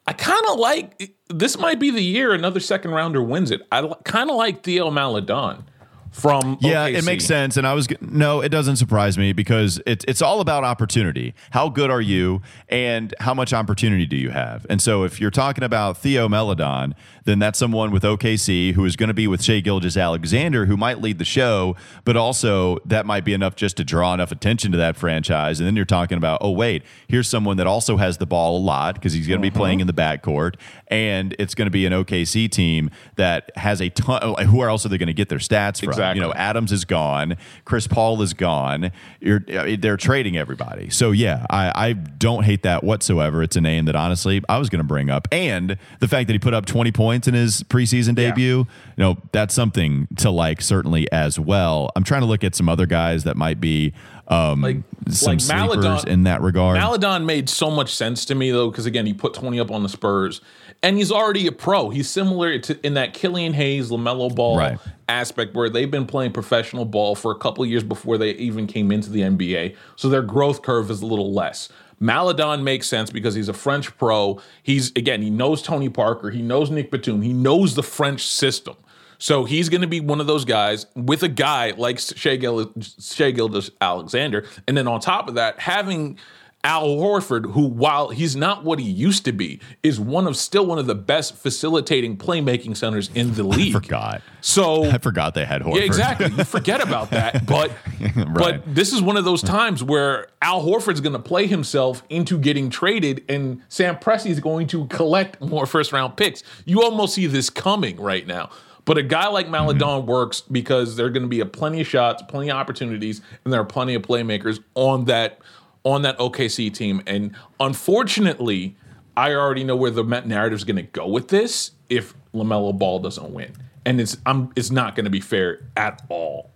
I 0.06 0.14
kind 0.14 0.44
of 0.50 0.60
like 0.60 1.14
this. 1.30 1.58
Might 1.58 1.80
be 1.80 1.92
the 1.92 2.04
year 2.04 2.34
another 2.34 2.60
second 2.60 2.92
rounder 2.92 3.24
wins 3.24 3.52
it. 3.52 3.62
I 3.72 3.88
kind 4.04 4.30
of 4.30 4.36
like 4.36 4.64
Theo 4.64 4.90
Maledon 4.92 5.66
from 6.14 6.58
yeah 6.62 6.88
OKC. 6.88 6.98
it 6.98 7.06
makes 7.06 7.26
sense 7.26 7.58
and 7.58 7.66
i 7.66 7.74
was 7.74 7.88
no 8.02 8.42
it 8.42 8.50
doesn't 8.50 8.76
surprise 8.76 9.18
me 9.18 9.34
because 9.34 9.82
it's 9.86 10.06
it's 10.08 10.22
all 10.22 10.42
about 10.42 10.64
opportunity 10.64 11.34
how 11.52 11.70
good 11.70 11.90
are 11.90 12.02
you 12.02 12.42
and 12.70 13.16
how 13.20 13.34
much 13.34 13.52
opportunity 13.52 14.06
do 14.06 14.16
you 14.16 14.30
have 14.30 14.66
and 14.70 14.82
so 14.82 15.04
if 15.04 15.20
you're 15.20 15.32
talking 15.32 15.64
about 15.64 15.98
theo 15.98 16.30
maledon 16.30 16.94
then 17.26 17.40
that's 17.40 17.58
someone 17.58 17.90
with 17.90 18.04
okc 18.04 18.74
who 18.74 18.86
is 18.86 18.96
going 18.96 19.08
to 19.08 19.14
be 19.14 19.28
with 19.28 19.44
shai 19.44 19.60
gilgeous-alexander 19.60 20.68
who 20.68 20.78
might 20.78 21.02
lead 21.02 21.18
the 21.18 21.26
show 21.26 21.76
but 22.06 22.16
also 22.16 22.78
that 22.86 23.08
might 23.08 23.26
be 23.26 23.34
enough 23.34 23.56
just 23.56 23.76
to 23.76 23.84
draw 23.84 24.14
enough 24.14 24.32
attention 24.32 24.72
to 24.72 24.78
that 24.78 24.96
franchise 24.96 25.60
and 25.60 25.66
then 25.66 25.76
you're 25.76 25.84
talking 25.84 26.18
about 26.18 26.38
oh 26.42 26.52
wait 26.52 26.84
here's 27.08 27.28
someone 27.28 27.58
that 27.58 27.66
also 27.66 27.98
has 27.98 28.20
the 28.20 28.26
ball 28.28 28.58
a 28.58 28.64
lot 28.64 28.94
because 28.94 29.14
he's 29.14 29.28
going 29.28 29.40
to 29.40 29.42
be 29.42 29.50
uh-huh. 29.50 29.58
playing 29.58 29.80
in 29.80 29.88
the 29.88 29.94
backcourt 29.94 30.56
and 30.94 31.36
it's 31.40 31.56
going 31.56 31.66
to 31.66 31.72
be 31.72 31.86
an 31.88 31.94
okc 31.94 32.50
team 32.52 32.90
that 33.16 33.50
has 33.58 33.82
a 33.82 33.90
ton 33.90 34.46
who 34.46 34.64
else 34.64 34.86
are 34.86 34.90
they 34.90 34.98
going 34.98 35.08
to 35.08 35.14
get 35.14 35.30
their 35.30 35.40
stats 35.40 35.80
from 35.80 35.90
exactly. 35.90 36.22
You 36.22 36.28
know, 36.28 36.34
Adams 36.34 36.72
is 36.72 36.86
gone. 36.86 37.36
Chris 37.66 37.88
Paul 37.88 38.22
is 38.22 38.34
gone. 38.34 38.92
You're, 39.20 39.44
uh, 39.50 39.76
they're 39.80 39.98
trading 39.98 40.38
everybody. 40.38 40.90
So, 40.90 41.12
yeah, 41.12 41.46
I, 41.50 41.72
I 41.90 41.94
don't 41.94 42.44
hate 42.44 42.64
that 42.64 42.84
whatsoever. 42.84 43.44
It's 43.44 43.56
a 43.56 43.62
name 43.62 43.86
that 43.86 43.96
honestly 43.96 44.42
I 44.48 44.58
was 44.58 44.70
going 44.70 44.80
to 44.80 44.88
bring 44.88 45.10
up. 45.10 45.28
And 45.32 45.78
the 46.00 46.08
fact 46.08 46.28
that 46.28 46.34
he 46.34 46.40
put 46.40 46.54
up 46.54 46.66
20 46.66 46.92
points 46.92 47.28
in 47.28 47.34
his 47.34 47.64
preseason 47.64 48.16
debut, 48.16 48.58
yeah. 48.58 48.94
you 48.98 49.04
know, 49.04 49.18
that's 49.32 49.54
something 49.54 50.08
to 50.18 50.30
like 50.30 50.62
certainly 50.62 51.12
as 51.12 51.40
well. 51.40 51.92
I'm 51.96 52.04
trying 52.04 52.22
to 52.22 52.28
look 52.28 52.44
at 52.44 52.56
some 52.56 52.70
other 52.70 52.86
guys 52.86 53.24
that 53.24 53.38
might 53.38 53.60
be 53.60 53.94
um, 54.28 54.62
like 54.62 54.78
some 55.10 55.34
like 55.34 55.42
sleepers 55.42 55.84
Maledon, 55.84 56.10
in 56.10 56.24
that 56.24 56.42
regard. 56.42 56.78
Maledon 56.78 57.26
made 57.26 57.50
so 57.50 57.70
much 57.70 57.94
sense 57.94 58.26
to 58.26 58.36
me 58.36 58.52
though, 58.52 58.70
because 58.70 58.86
again, 58.86 59.06
he 59.06 59.14
put 59.14 59.34
20 59.34 59.60
up 59.60 59.72
on 59.72 59.84
the 59.84 59.90
Spurs, 59.90 60.42
and 60.82 60.98
he's 60.98 61.12
already 61.12 61.46
a 61.48 61.52
pro. 61.52 61.90
He's 61.90 62.10
similar 62.10 62.58
to 62.60 62.86
in 62.86 62.94
that 62.94 63.14
Killian 63.14 63.54
Hayes, 63.54 63.90
Lamelo 63.90 64.34
Ball 64.34 64.58
right. 64.58 64.80
aspect, 65.10 65.56
where 65.56 65.70
they've 65.70 65.92
been 65.92 66.06
playing 66.06 66.32
professional 66.32 66.86
ball 66.86 67.16
for 67.16 67.32
a 67.32 67.38
couple 67.38 67.66
years 67.66 67.84
before 67.84 68.18
they 68.18 68.32
even 68.32 68.66
came 68.66 68.92
into 68.92 69.10
the 69.10 69.22
NBA, 69.22 69.76
so 69.96 70.10
their 70.10 70.22
growth 70.22 70.62
curve 70.62 70.90
is 70.90 71.02
a 71.02 71.06
little 71.06 71.34
less. 71.34 71.70
Maledon 72.00 72.64
makes 72.64 72.88
sense 72.88 73.10
because 73.12 73.34
he's 73.36 73.50
a 73.50 73.54
French 73.54 73.96
pro. 73.98 74.42
He's 74.62 74.92
again, 74.92 75.22
he 75.22 75.30
knows 75.30 75.62
Tony 75.62 75.90
Parker, 75.90 76.30
he 76.30 76.42
knows 76.42 76.70
Nick 76.70 76.92
Batum, 76.92 77.22
he 77.22 77.34
knows 77.34 77.76
the 77.76 77.84
French 77.84 78.26
system. 78.26 78.76
So 79.24 79.46
he's 79.46 79.70
going 79.70 79.80
to 79.80 79.88
be 79.88 80.02
one 80.02 80.20
of 80.20 80.28
those 80.28 80.44
guys 80.44 80.86
with 80.98 81.24
a 81.24 81.30
guy 81.30 81.72
like 81.78 81.98
Shai 81.98 82.36
Gilgeous 82.36 83.72
Alexander, 83.80 84.46
and 84.68 84.76
then 84.76 84.86
on 84.86 85.00
top 85.00 85.30
of 85.30 85.36
that, 85.36 85.62
having 85.62 86.18
Al 86.66 86.90
Horford, 86.98 87.54
who 87.54 87.68
while 87.68 88.10
he's 88.10 88.36
not 88.36 88.66
what 88.66 88.80
he 88.80 88.90
used 88.90 89.24
to 89.24 89.32
be, 89.32 89.62
is 89.82 89.98
one 89.98 90.28
of 90.28 90.36
still 90.36 90.66
one 90.66 90.78
of 90.78 90.88
the 90.88 90.96
best 90.96 91.38
facilitating 91.38 92.18
playmaking 92.18 92.76
centers 92.76 93.10
in 93.16 93.34
the 93.36 93.44
league. 93.46 93.74
I 93.74 93.80
forgot. 93.80 94.22
So 94.42 94.84
I 94.92 94.98
forgot 94.98 95.36
they 95.36 95.46
had 95.46 95.62
Horford. 95.62 95.78
Yeah, 95.78 95.84
exactly. 95.84 96.28
You 96.28 96.44
forget 96.44 96.84
about 96.84 97.12
that, 97.12 97.46
but 97.48 97.72
right. 98.18 98.28
but 98.34 98.76
this 98.76 98.92
is 98.92 99.02
one 99.02 99.16
of 99.16 99.24
those 99.24 99.42
times 99.42 99.82
where 99.82 100.28
Al 100.42 100.62
Horford's 100.66 101.00
going 101.00 101.14
to 101.14 101.20
play 101.20 101.48
himself 101.48 102.04
into 102.10 102.38
getting 102.38 102.70
traded, 102.70 103.24
and 103.30 103.62
Sam 103.70 103.96
Presti 103.96 104.32
is 104.32 104.42
going 104.42 104.68
to 104.68 104.86
collect 104.88 105.40
more 105.40 105.66
first 105.66 105.94
round 105.94 106.18
picks. 106.18 106.44
You 106.66 106.84
almost 106.84 107.14
see 107.14 107.28
this 107.28 107.50
coming 107.50 108.02
right 108.02 108.28
now. 108.28 108.50
But 108.86 108.98
a 108.98 109.04
guy 109.04 109.28
like 109.28 109.50
Maledon 109.50 109.80
mm-hmm. 109.80 110.08
works 110.08 110.42
because 110.42 110.96
there 110.96 111.06
are 111.06 111.10
going 111.10 111.24
to 111.24 111.30
be 111.30 111.40
a 111.40 111.46
plenty 111.46 111.82
of 111.82 111.88
shots, 111.88 112.22
plenty 112.28 112.50
of 112.50 112.58
opportunities, 112.58 113.22
and 113.44 113.54
there 113.54 113.62
are 113.62 113.66
plenty 113.66 113.94
of 113.94 114.02
playmakers 114.02 114.62
on 114.76 115.06
that 115.06 115.40
on 115.84 116.02
that 116.04 116.18
OKC 116.18 116.74
team. 116.74 117.02
And 117.06 117.36
unfortunately, 117.60 118.76
I 119.16 119.34
already 119.34 119.64
know 119.64 119.76
where 119.76 119.92
the 119.92 120.04
narrative 120.04 120.58
is 120.58 120.64
going 120.64 120.78
to 120.78 120.84
go 120.84 121.08
with 121.08 121.28
this 121.30 121.72
if 121.90 122.14
LaMelo 122.34 122.78
Ball 122.78 123.00
doesn't 123.00 123.32
win. 123.32 123.54
And 123.86 124.00
it's 124.02 124.18
I'm 124.26 124.52
it's 124.56 124.72
not 124.72 124.96
going 124.96 125.06
to 125.06 125.10
be 125.10 125.22
fair 125.22 125.66
at 125.76 126.02
all. 126.10 126.50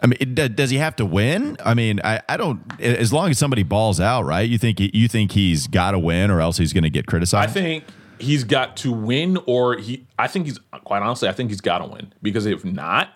I 0.00 0.06
mean, 0.06 0.16
it, 0.20 0.54
does 0.54 0.70
he 0.70 0.78
have 0.78 0.94
to 0.96 1.04
win? 1.04 1.56
I 1.64 1.74
mean, 1.74 2.00
I, 2.04 2.22
I 2.28 2.36
don't. 2.36 2.60
As 2.80 3.12
long 3.12 3.30
as 3.30 3.38
somebody 3.38 3.64
balls 3.64 3.98
out, 3.98 4.24
right? 4.24 4.48
You 4.48 4.56
think 4.56 4.78
you 4.78 5.08
think 5.08 5.32
he's 5.32 5.66
got 5.66 5.90
to 5.90 5.98
win, 5.98 6.30
or 6.30 6.40
else 6.40 6.56
he's 6.56 6.72
going 6.72 6.84
to 6.84 6.90
get 6.90 7.06
criticized. 7.06 7.50
I 7.50 7.52
think 7.52 7.84
he's 8.20 8.44
got 8.44 8.76
to 8.78 8.92
win, 8.92 9.38
or 9.46 9.76
he. 9.76 10.06
I 10.18 10.28
think 10.28 10.46
he's 10.46 10.58
quite 10.84 11.02
honestly. 11.02 11.28
I 11.28 11.32
think 11.32 11.50
he's 11.50 11.60
got 11.60 11.78
to 11.78 11.86
win 11.86 12.12
because 12.22 12.46
if 12.46 12.64
not, 12.64 13.10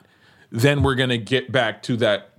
then 0.51 0.83
we're 0.83 0.95
going 0.95 1.11
to 1.11 1.19
get 1.19 1.51
back 1.51 1.83
to 1.85 1.97
that 1.99 2.31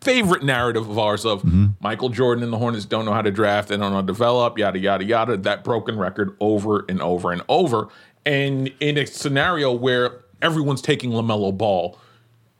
favorite 0.00 0.42
narrative 0.42 0.88
of 0.88 0.98
ours 0.98 1.24
of 1.24 1.42
mm-hmm. 1.42 1.66
Michael 1.80 2.08
Jordan 2.10 2.44
and 2.44 2.52
the 2.52 2.58
Hornets 2.58 2.84
don't 2.84 3.04
know 3.04 3.12
how 3.12 3.22
to 3.22 3.30
draft, 3.30 3.68
they 3.68 3.76
don't 3.76 3.90
know 3.90 3.96
how 3.96 4.00
to 4.02 4.06
develop, 4.06 4.58
yada 4.58 4.78
yada 4.78 5.04
yada. 5.04 5.36
That 5.36 5.64
broken 5.64 5.98
record 5.98 6.36
over 6.40 6.84
and 6.88 7.00
over 7.00 7.32
and 7.32 7.42
over. 7.48 7.88
And 8.24 8.72
in 8.80 8.98
a 8.98 9.06
scenario 9.06 9.72
where 9.72 10.24
everyone's 10.42 10.82
taking 10.82 11.10
LaMelo 11.10 11.56
Ball, 11.56 11.98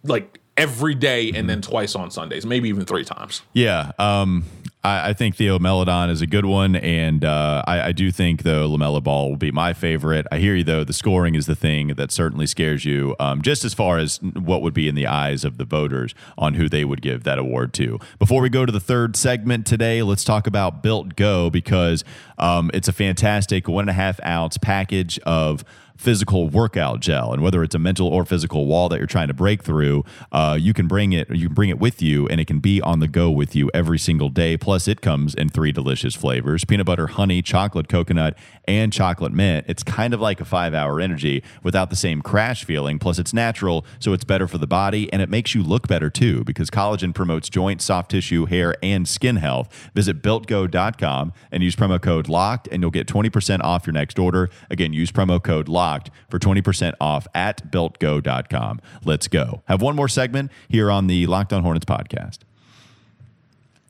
like 0.02 0.40
every 0.56 0.94
day 0.94 1.30
and 1.32 1.48
then 1.48 1.60
twice 1.60 1.94
on 1.94 2.10
Sundays, 2.10 2.46
maybe 2.46 2.68
even 2.68 2.84
three 2.84 3.04
times. 3.04 3.42
Yeah. 3.52 3.92
Um, 3.98 4.44
I, 4.86 5.08
I 5.08 5.12
think 5.14 5.34
Theo 5.34 5.58
Maledon 5.58 6.10
is 6.10 6.22
a 6.22 6.26
good 6.26 6.44
one, 6.44 6.76
and 6.76 7.24
uh, 7.24 7.64
I, 7.66 7.88
I, 7.88 7.92
do 7.92 8.12
think 8.12 8.44
though 8.44 8.68
LaMelo 8.68 9.02
Ball 9.02 9.30
will 9.30 9.36
be 9.36 9.50
my 9.50 9.72
favorite. 9.72 10.26
I 10.30 10.38
hear 10.38 10.54
you 10.54 10.62
though; 10.62 10.84
the 10.84 10.92
scoring 10.92 11.34
is 11.34 11.46
the 11.46 11.56
thing 11.56 11.88
that 11.88 12.12
certainly 12.12 12.46
scares 12.46 12.84
you, 12.84 13.16
um, 13.18 13.42
just 13.42 13.64
as 13.64 13.74
far 13.74 13.98
as 13.98 14.22
what 14.22 14.62
would 14.62 14.74
be 14.74 14.86
in 14.86 14.94
the 14.94 15.06
eyes 15.06 15.44
of 15.44 15.58
the 15.58 15.64
voters 15.64 16.14
on 16.38 16.54
who 16.54 16.68
they 16.68 16.84
would 16.84 17.02
give 17.02 17.24
that 17.24 17.38
award 17.38 17.72
to. 17.74 17.98
Before 18.20 18.40
we 18.40 18.48
go 18.48 18.64
to 18.64 18.72
the 18.72 18.80
third 18.80 19.16
segment 19.16 19.66
today, 19.66 20.02
let's 20.02 20.22
talk 20.22 20.46
about 20.46 20.82
Built 20.84 21.16
Go 21.16 21.50
because 21.50 22.04
um, 22.38 22.70
it's 22.72 22.86
a 22.86 22.92
fantastic 22.92 23.66
one 23.66 23.82
and 23.82 23.90
a 23.90 23.94
half 23.94 24.20
ounce 24.24 24.56
package 24.56 25.18
of 25.20 25.64
physical 25.96 26.48
workout 26.48 27.00
gel. 27.00 27.32
And 27.32 27.42
whether 27.42 27.62
it's 27.62 27.74
a 27.74 27.78
mental 27.78 28.08
or 28.08 28.24
physical 28.24 28.66
wall 28.66 28.88
that 28.88 28.98
you're 28.98 29.06
trying 29.06 29.28
to 29.28 29.34
break 29.34 29.62
through, 29.62 30.04
uh, 30.32 30.56
you 30.60 30.72
can 30.72 30.86
bring 30.86 31.12
it. 31.12 31.28
You 31.30 31.46
can 31.46 31.54
bring 31.54 31.70
it 31.70 31.78
with 31.78 32.02
you, 32.02 32.28
and 32.28 32.40
it 32.40 32.46
can 32.46 32.58
be 32.58 32.80
on 32.82 33.00
the 33.00 33.08
go 33.08 33.30
with 33.30 33.54
you 33.56 33.70
every 33.74 33.98
single 33.98 34.28
day. 34.28 34.56
Plus, 34.56 34.86
it 34.86 35.00
comes 35.00 35.34
in 35.34 35.48
three 35.48 35.72
delicious 35.72 36.14
flavors: 36.14 36.64
peanut 36.64 36.86
butter, 36.86 37.08
honey, 37.08 37.42
chocolate, 37.42 37.88
coconut, 37.88 38.36
and 38.68 38.92
chocolate 38.92 39.32
mint. 39.32 39.66
It's 39.68 39.82
kind 39.82 40.14
of 40.14 40.20
like 40.20 40.40
a 40.40 40.44
five-hour 40.44 41.00
energy 41.00 41.42
without 41.62 41.90
the 41.90 41.96
same 41.96 42.22
crash 42.22 42.64
feeling. 42.64 42.98
Plus, 42.98 43.18
it's 43.18 43.32
natural, 43.32 43.84
so 43.98 44.12
it's 44.12 44.24
better 44.24 44.46
for 44.46 44.58
the 44.58 44.66
body, 44.66 45.12
and 45.12 45.22
it 45.22 45.30
makes 45.30 45.54
you 45.54 45.62
look 45.62 45.88
better 45.88 46.10
too 46.10 46.44
because 46.44 46.70
collagen 46.70 47.14
promotes 47.14 47.48
joint, 47.48 47.80
soft 47.80 48.10
tissue, 48.10 48.46
hair, 48.46 48.76
and 48.82 49.08
skin 49.08 49.36
health. 49.36 49.90
Visit 49.94 50.22
builtgo.com 50.22 51.32
and 51.50 51.62
use 51.62 51.76
promo 51.76 52.00
code 52.00 52.28
LOCKED, 52.28 52.68
and 52.70 52.82
you'll 52.82 52.90
get 52.90 53.06
20% 53.06 53.62
off 53.62 53.86
your 53.86 53.94
next 53.94 54.18
order. 54.18 54.50
Again, 54.70 54.92
use 54.92 55.10
promo 55.10 55.42
code 55.42 55.68
LOCKED 55.68 55.85
locked 55.86 56.10
for 56.28 56.38
20% 56.38 56.94
off 57.00 57.28
at 57.34 57.70
builtgo.com. 57.70 58.80
Let's 59.04 59.28
go. 59.28 59.62
Have 59.66 59.82
one 59.82 59.94
more 59.94 60.08
segment 60.08 60.50
here 60.68 60.90
on 60.90 61.06
the 61.06 61.26
Locked 61.26 61.52
on 61.52 61.62
Hornets 61.62 61.84
podcast. 61.84 62.38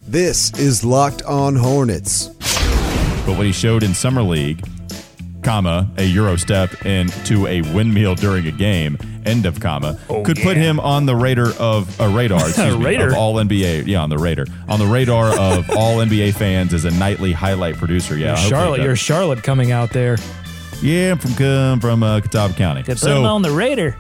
This 0.03 0.53
is 0.59 0.85
Locked 0.85 1.23
on 1.23 1.57
Hornets. 1.57 2.29
But 3.27 3.37
what 3.37 3.47
he 3.47 3.53
showed 3.53 3.83
in 3.83 3.95
Summer 3.95 4.23
League, 4.23 4.63
comma, 5.43 5.91
a 5.97 6.05
Euro 6.05 6.37
step 6.37 6.85
into 6.85 7.47
a 7.47 7.63
windmill 7.63 8.15
during 8.15 8.47
a 8.47 8.53
game, 8.53 8.99
end 9.25 9.47
of 9.47 9.59
comma, 9.59 9.99
oh, 10.11 10.23
could 10.23 10.39
yeah. 10.39 10.45
put 10.45 10.57
him 10.57 10.79
on 10.79 11.07
the 11.07 11.17
radar 11.17 11.53
of 11.59 11.99
a 11.99 12.09
radar, 12.09 12.41
excuse 12.49 12.77
me, 12.77 12.95
of 12.97 13.15
all 13.15 13.35
NBA. 13.37 13.87
Yeah, 13.87 14.03
on 14.03 14.11
the 14.11 14.19
radar. 14.19 14.47
On 14.69 14.79
the 14.79 14.87
radar 14.87 15.31
of 15.37 15.71
all 15.71 15.97
NBA 15.97 16.35
fans 16.35 16.75
as 16.75 16.85
a 16.85 16.91
nightly 16.91 17.33
highlight 17.33 17.77
producer. 17.77 18.17
Yeah. 18.17 18.35
Charlotte, 18.35 18.83
you're 18.83 18.97
Charlotte 18.97 19.43
coming 19.43 19.73
out 19.73 19.91
there. 19.91 20.19
Yeah, 20.83 21.13
I'm 21.13 21.19
from 21.19 21.81
from 21.81 22.03
uh, 22.03 22.21
Catawba 22.21 22.55
County. 22.55 22.83
Put 22.83 22.99
so, 22.99 23.25
on 23.25 23.43
the 23.43 23.51
radar. 23.51 23.97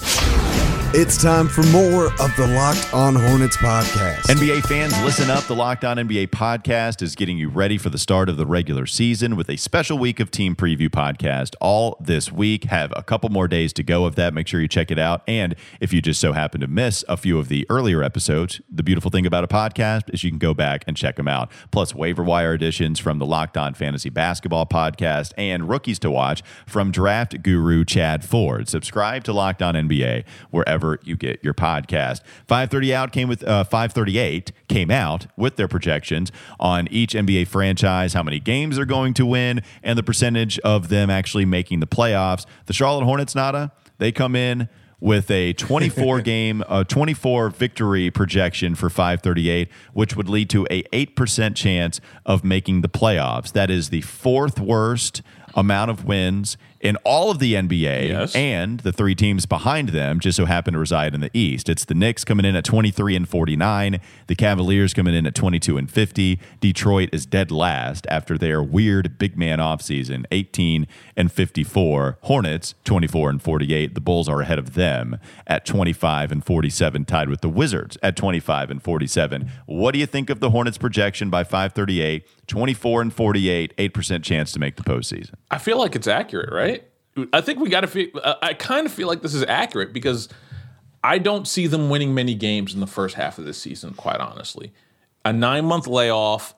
It's 0.98 1.22
time 1.22 1.46
for 1.46 1.62
more 1.64 2.06
of 2.06 2.34
the 2.36 2.46
Locked 2.54 2.94
On 2.94 3.14
Hornets 3.14 3.58
podcast. 3.58 4.22
NBA 4.34 4.66
fans, 4.66 4.98
listen 5.02 5.28
up. 5.28 5.44
The 5.44 5.54
Locked 5.54 5.84
On 5.84 5.98
NBA 5.98 6.28
podcast 6.28 7.02
is 7.02 7.14
getting 7.14 7.36
you 7.36 7.50
ready 7.50 7.76
for 7.76 7.90
the 7.90 7.98
start 7.98 8.30
of 8.30 8.38
the 8.38 8.46
regular 8.46 8.86
season 8.86 9.36
with 9.36 9.50
a 9.50 9.58
special 9.58 9.98
week 9.98 10.20
of 10.20 10.30
team 10.30 10.56
preview 10.56 10.88
podcast 10.88 11.54
all 11.60 11.98
this 12.00 12.32
week. 12.32 12.64
Have 12.64 12.94
a 12.96 13.02
couple 13.02 13.28
more 13.28 13.46
days 13.46 13.74
to 13.74 13.82
go 13.82 14.06
of 14.06 14.14
that. 14.14 14.32
Make 14.32 14.48
sure 14.48 14.58
you 14.58 14.68
check 14.68 14.90
it 14.90 14.98
out. 14.98 15.20
And 15.28 15.54
if 15.80 15.92
you 15.92 16.00
just 16.00 16.18
so 16.18 16.32
happen 16.32 16.62
to 16.62 16.66
miss 16.66 17.04
a 17.10 17.18
few 17.18 17.38
of 17.38 17.48
the 17.48 17.66
earlier 17.68 18.02
episodes, 18.02 18.62
the 18.70 18.82
beautiful 18.82 19.10
thing 19.10 19.26
about 19.26 19.44
a 19.44 19.48
podcast 19.48 20.08
is 20.14 20.24
you 20.24 20.30
can 20.30 20.38
go 20.38 20.54
back 20.54 20.82
and 20.86 20.96
check 20.96 21.16
them 21.16 21.28
out. 21.28 21.52
Plus, 21.72 21.94
waiver 21.94 22.24
wire 22.24 22.54
editions 22.54 22.98
from 22.98 23.18
the 23.18 23.26
Locked 23.26 23.58
On 23.58 23.74
Fantasy 23.74 24.08
Basketball 24.08 24.64
podcast 24.64 25.34
and 25.36 25.68
rookies 25.68 25.98
to 25.98 26.10
watch 26.10 26.42
from 26.64 26.90
draft 26.90 27.42
guru 27.42 27.84
Chad 27.84 28.24
Ford. 28.24 28.66
Subscribe 28.66 29.24
to 29.24 29.34
Locked 29.34 29.60
On 29.60 29.74
NBA 29.74 30.24
wherever 30.48 30.85
wherever 30.86 31.00
you 31.04 31.16
get 31.16 31.42
your 31.42 31.54
podcast. 31.54 32.20
530 32.46 32.94
out 32.94 33.12
came 33.12 33.28
with 33.28 33.42
uh, 33.44 33.64
538 33.64 34.52
came 34.68 34.90
out 34.90 35.26
with 35.36 35.56
their 35.56 35.68
projections 35.68 36.32
on 36.58 36.88
each 36.88 37.12
NBA 37.12 37.48
franchise, 37.48 38.14
how 38.14 38.22
many 38.22 38.40
games 38.40 38.76
they're 38.76 38.84
going 38.84 39.14
to 39.14 39.26
win, 39.26 39.62
and 39.82 39.98
the 39.98 40.02
percentage 40.02 40.58
of 40.60 40.88
them 40.88 41.10
actually 41.10 41.44
making 41.44 41.80
the 41.80 41.86
playoffs. 41.86 42.46
The 42.66 42.72
Charlotte 42.72 43.04
Hornets, 43.04 43.34
nada, 43.34 43.72
they 43.98 44.12
come 44.12 44.36
in 44.36 44.68
with 44.98 45.30
a 45.30 45.52
24 45.52 46.20
game, 46.22 46.64
uh, 46.68 46.84
24 46.84 47.50
victory 47.50 48.10
projection 48.10 48.74
for 48.74 48.88
538, 48.88 49.68
which 49.92 50.16
would 50.16 50.28
lead 50.28 50.48
to 50.50 50.66
a 50.70 50.82
8% 50.84 51.54
chance 51.54 52.00
of 52.24 52.44
making 52.44 52.80
the 52.80 52.88
playoffs. 52.88 53.52
That 53.52 53.70
is 53.70 53.90
the 53.90 54.00
fourth 54.02 54.58
worst 54.58 55.22
amount 55.56 55.90
of 55.90 56.04
wins 56.04 56.56
in 56.80 56.96
all 56.96 57.30
of 57.30 57.38
the 57.38 57.54
NBA, 57.54 58.08
yes. 58.08 58.34
and 58.36 58.80
the 58.80 58.92
three 58.92 59.14
teams 59.14 59.46
behind 59.46 59.88
them 59.88 60.20
just 60.20 60.36
so 60.36 60.44
happen 60.44 60.74
to 60.74 60.78
reside 60.78 61.14
in 61.14 61.20
the 61.20 61.30
East. 61.32 61.68
It's 61.68 61.84
the 61.84 61.94
Knicks 61.94 62.24
coming 62.24 62.44
in 62.44 62.54
at 62.54 62.64
23 62.64 63.16
and 63.16 63.28
49, 63.28 64.00
the 64.26 64.34
Cavaliers 64.34 64.94
coming 64.94 65.14
in 65.14 65.26
at 65.26 65.34
22 65.34 65.78
and 65.78 65.90
50. 65.90 66.38
Detroit 66.60 67.08
is 67.12 67.26
dead 67.26 67.50
last 67.50 68.06
after 68.08 68.36
their 68.38 68.62
weird 68.62 69.18
big 69.18 69.36
man 69.36 69.58
offseason, 69.58 70.26
18 70.30 70.86
and 71.16 71.32
54. 71.32 72.18
Hornets 72.22 72.74
24 72.84 73.30
and 73.30 73.42
48. 73.42 73.94
The 73.94 74.00
Bulls 74.00 74.28
are 74.28 74.42
ahead 74.42 74.58
of 74.58 74.74
them 74.74 75.18
at 75.46 75.64
25 75.64 76.30
and 76.30 76.44
47, 76.44 77.04
tied 77.06 77.28
with 77.28 77.40
the 77.40 77.48
Wizards 77.48 77.96
at 78.02 78.16
25 78.16 78.70
and 78.70 78.82
47. 78.82 79.50
What 79.64 79.92
do 79.92 79.98
you 79.98 80.06
think 80.06 80.30
of 80.30 80.40
the 80.40 80.50
Hornets 80.50 80.78
projection 80.78 81.30
by 81.30 81.42
538? 81.42 82.28
24 82.46 83.02
and 83.02 83.12
48, 83.12 83.76
8% 83.76 84.22
chance 84.22 84.52
to 84.52 84.58
make 84.58 84.76
the 84.76 84.82
postseason. 84.82 85.34
I 85.50 85.58
feel 85.58 85.78
like 85.78 85.96
it's 85.96 86.06
accurate, 86.06 86.52
right? 86.52 86.84
I 87.32 87.40
think 87.40 87.60
we 87.60 87.70
got 87.70 87.80
to 87.80 87.86
feel, 87.86 88.08
uh, 88.22 88.34
I 88.42 88.54
kind 88.54 88.86
of 88.86 88.92
feel 88.92 89.08
like 89.08 89.22
this 89.22 89.34
is 89.34 89.42
accurate 89.44 89.92
because 89.92 90.28
I 91.02 91.18
don't 91.18 91.48
see 91.48 91.66
them 91.66 91.88
winning 91.88 92.14
many 92.14 92.34
games 92.34 92.74
in 92.74 92.80
the 92.80 92.86
first 92.86 93.14
half 93.14 93.38
of 93.38 93.44
this 93.44 93.60
season, 93.60 93.94
quite 93.94 94.20
honestly. 94.20 94.72
A 95.24 95.32
nine 95.32 95.64
month 95.64 95.86
layoff, 95.86 96.54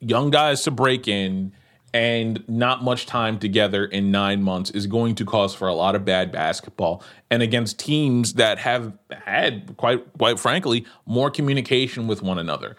young 0.00 0.30
guys 0.30 0.62
to 0.62 0.70
break 0.70 1.08
in, 1.08 1.52
and 1.94 2.42
not 2.48 2.82
much 2.82 3.06
time 3.06 3.38
together 3.38 3.84
in 3.84 4.10
nine 4.10 4.42
months 4.42 4.68
is 4.70 4.88
going 4.88 5.14
to 5.14 5.24
cause 5.24 5.54
for 5.54 5.68
a 5.68 5.74
lot 5.74 5.94
of 5.94 6.04
bad 6.04 6.32
basketball. 6.32 7.04
And 7.30 7.40
against 7.40 7.78
teams 7.78 8.34
that 8.34 8.58
have 8.58 8.92
had, 9.12 9.76
quite 9.76 10.04
quite 10.18 10.40
frankly, 10.40 10.84
more 11.06 11.30
communication 11.30 12.08
with 12.08 12.20
one 12.20 12.38
another 12.38 12.76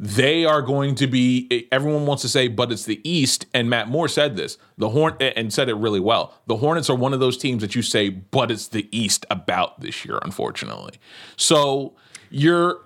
they 0.00 0.44
are 0.44 0.62
going 0.62 0.94
to 0.94 1.08
be 1.08 1.66
everyone 1.72 2.06
wants 2.06 2.22
to 2.22 2.28
say 2.28 2.46
but 2.46 2.70
it's 2.70 2.84
the 2.84 3.00
east. 3.08 3.46
And 3.52 3.68
matt 3.68 3.88
moore 3.88 4.08
said 4.08 4.36
this 4.36 4.56
the 4.76 4.90
horn 4.90 5.16
and 5.20 5.52
said 5.52 5.68
it 5.68 5.74
really 5.74 6.00
well. 6.00 6.34
The 6.46 6.56
hornets 6.56 6.88
are 6.88 6.96
one 6.96 7.12
of 7.12 7.20
those 7.20 7.36
teams 7.36 7.60
that 7.62 7.74
you 7.74 7.82
say 7.82 8.08
but 8.08 8.50
it's 8.50 8.68
the 8.68 8.88
east 8.96 9.26
about 9.30 9.80
this 9.80 10.04
year 10.04 10.18
unfortunately. 10.22 10.94
So 11.36 11.94
you're 12.30 12.80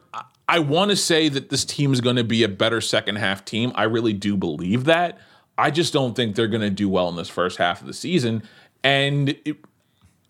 i 0.49 0.59
want 0.59 0.91
to 0.91 0.97
say 0.97 1.29
that 1.29 1.51
this 1.51 1.65
team 1.65 1.93
is 1.93 2.01
going 2.01 2.17
to 2.17 2.25
be 2.25 2.43
a 2.43 2.49
better 2.49 2.81
second 2.81 3.17
half 3.17 3.45
team. 3.45 3.73
I 3.75 3.85
really 3.85 4.15
do 4.15 4.37
believe 4.37 4.85
that. 4.85 5.19
I 5.59 5.71
just 5.71 5.93
don't 5.93 6.17
think 6.17 6.35
they're 6.35 6.49
going 6.49 6.63
to 6.63 6.71
do 6.71 6.89
well 6.89 7.09
in 7.09 7.17
this 7.17 7.29
first 7.29 7.59
half 7.59 7.81
of 7.83 7.87
the 7.87 7.93
season. 7.93 8.43
And 8.83 9.31
it, 9.45 9.59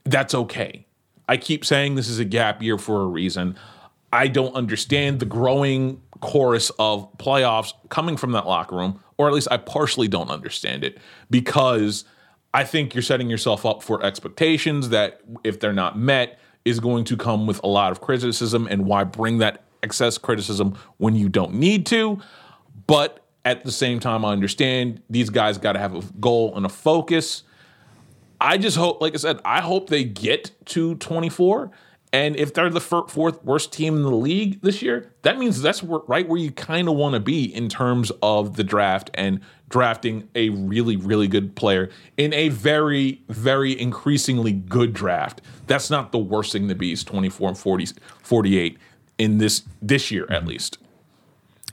that's 0.05 0.35
okay. 0.35 0.85
I 1.29 1.37
keep 1.37 1.65
saying 1.65 1.95
this 1.95 2.09
is 2.09 2.19
a 2.19 2.25
gap 2.25 2.61
year 2.61 2.77
for 2.77 3.03
a 3.03 3.07
reason. 3.07 3.57
I 4.13 4.29
don't 4.29 4.55
understand 4.55 5.21
the 5.21 5.27
growing 5.27 6.02
chorus 6.23 6.71
of 6.79 7.13
playoffs 7.19 7.75
coming 7.91 8.17
from 8.17 8.33
that 8.33 8.47
locker 8.47 8.77
room, 8.77 9.03
or 9.19 9.27
at 9.29 9.35
least 9.35 9.49
I 9.51 9.59
partially 9.59 10.09
don't 10.09 10.31
understand 10.31 10.85
it 10.85 10.99
because 11.31 12.05
I 12.55 12.65
think 12.65 12.95
you're 12.95 13.03
setting 13.03 13.29
yourself 13.29 13.67
up 13.67 13.83
for 13.83 14.03
expectations 14.05 14.91
that, 14.91 15.21
if 15.45 15.61
they're 15.61 15.73
not 15.73 15.99
met, 15.99 16.39
is 16.65 16.81
going 16.81 17.05
to 17.05 17.17
come 17.17 17.47
with 17.47 17.63
a 17.65 17.67
lot 17.67 17.93
of 17.93 18.01
criticism. 18.01 18.69
And 18.71 18.87
why 18.87 19.05
bring 19.05 19.39
that 19.39 19.65
excess 19.83 20.17
criticism 20.17 20.79
when 20.99 21.17
you 21.17 21.29
don't 21.29 21.55
need 21.55 21.87
to? 21.87 22.21
But 22.87 23.25
at 23.45 23.65
the 23.65 23.73
same 23.73 23.99
time, 23.99 24.25
I 24.25 24.33
understand 24.33 25.03
these 25.11 25.29
guys 25.29 25.59
got 25.59 25.73
to 25.73 25.81
have 25.81 25.95
a 25.95 26.03
goal 26.21 26.57
and 26.57 26.65
a 26.65 26.69
focus. 26.69 27.43
I 28.41 28.59
just 28.59 28.77
hope, 28.77 29.01
like 29.01 29.15
I 29.15 29.19
said, 29.19 29.41
I 29.45 29.61
hope 29.61 29.89
they 29.89 30.05
get 30.05 30.53
to 30.67 30.95
24. 30.97 31.71
And 32.13 32.37
if 32.37 32.53
they're 32.53 32.69
the 32.69 32.81
fourth 32.81 33.43
worst 33.43 33.73
team 33.73 33.97
in 33.97 34.03
the 34.03 34.11
league 34.11 34.61
this 34.61 34.83
year, 34.83 35.11
that 35.23 35.39
means 35.39 35.63
that's 35.63 35.83
right 35.83 36.29
where 36.29 36.39
you 36.39 36.51
kind 36.53 36.89
of 36.89 36.95
want 36.95 37.15
to 37.15 37.21
be 37.21 37.45
in 37.45 37.71
terms 37.71 38.13
of 38.23 38.57
the 38.57 38.65
draft 38.65 39.11
and 39.15 39.41
drafting 39.71 40.29
a 40.35 40.51
really, 40.51 40.97
really 40.97 41.27
good 41.27 41.57
player 41.57 41.89
in 42.19 42.35
a 42.35 42.51
very, 42.51 43.23
very 43.31 43.79
increasingly 43.81 44.53
good 44.53 44.93
draft. 44.93 45.41
That's 45.67 45.89
not 45.89 46.13
the 46.13 46.19
worst 46.19 46.53
thing 46.53 46.69
to 46.69 46.75
be 46.75 46.93
is 46.93 47.03
24 47.03 47.49
and 47.49 47.59
40, 47.59 47.89
48 48.23 48.79
in 49.17 49.39
this 49.39 49.63
this 49.81 50.11
year 50.11 50.25
at 50.25 50.41
mm-hmm. 50.41 50.49
least. 50.49 50.79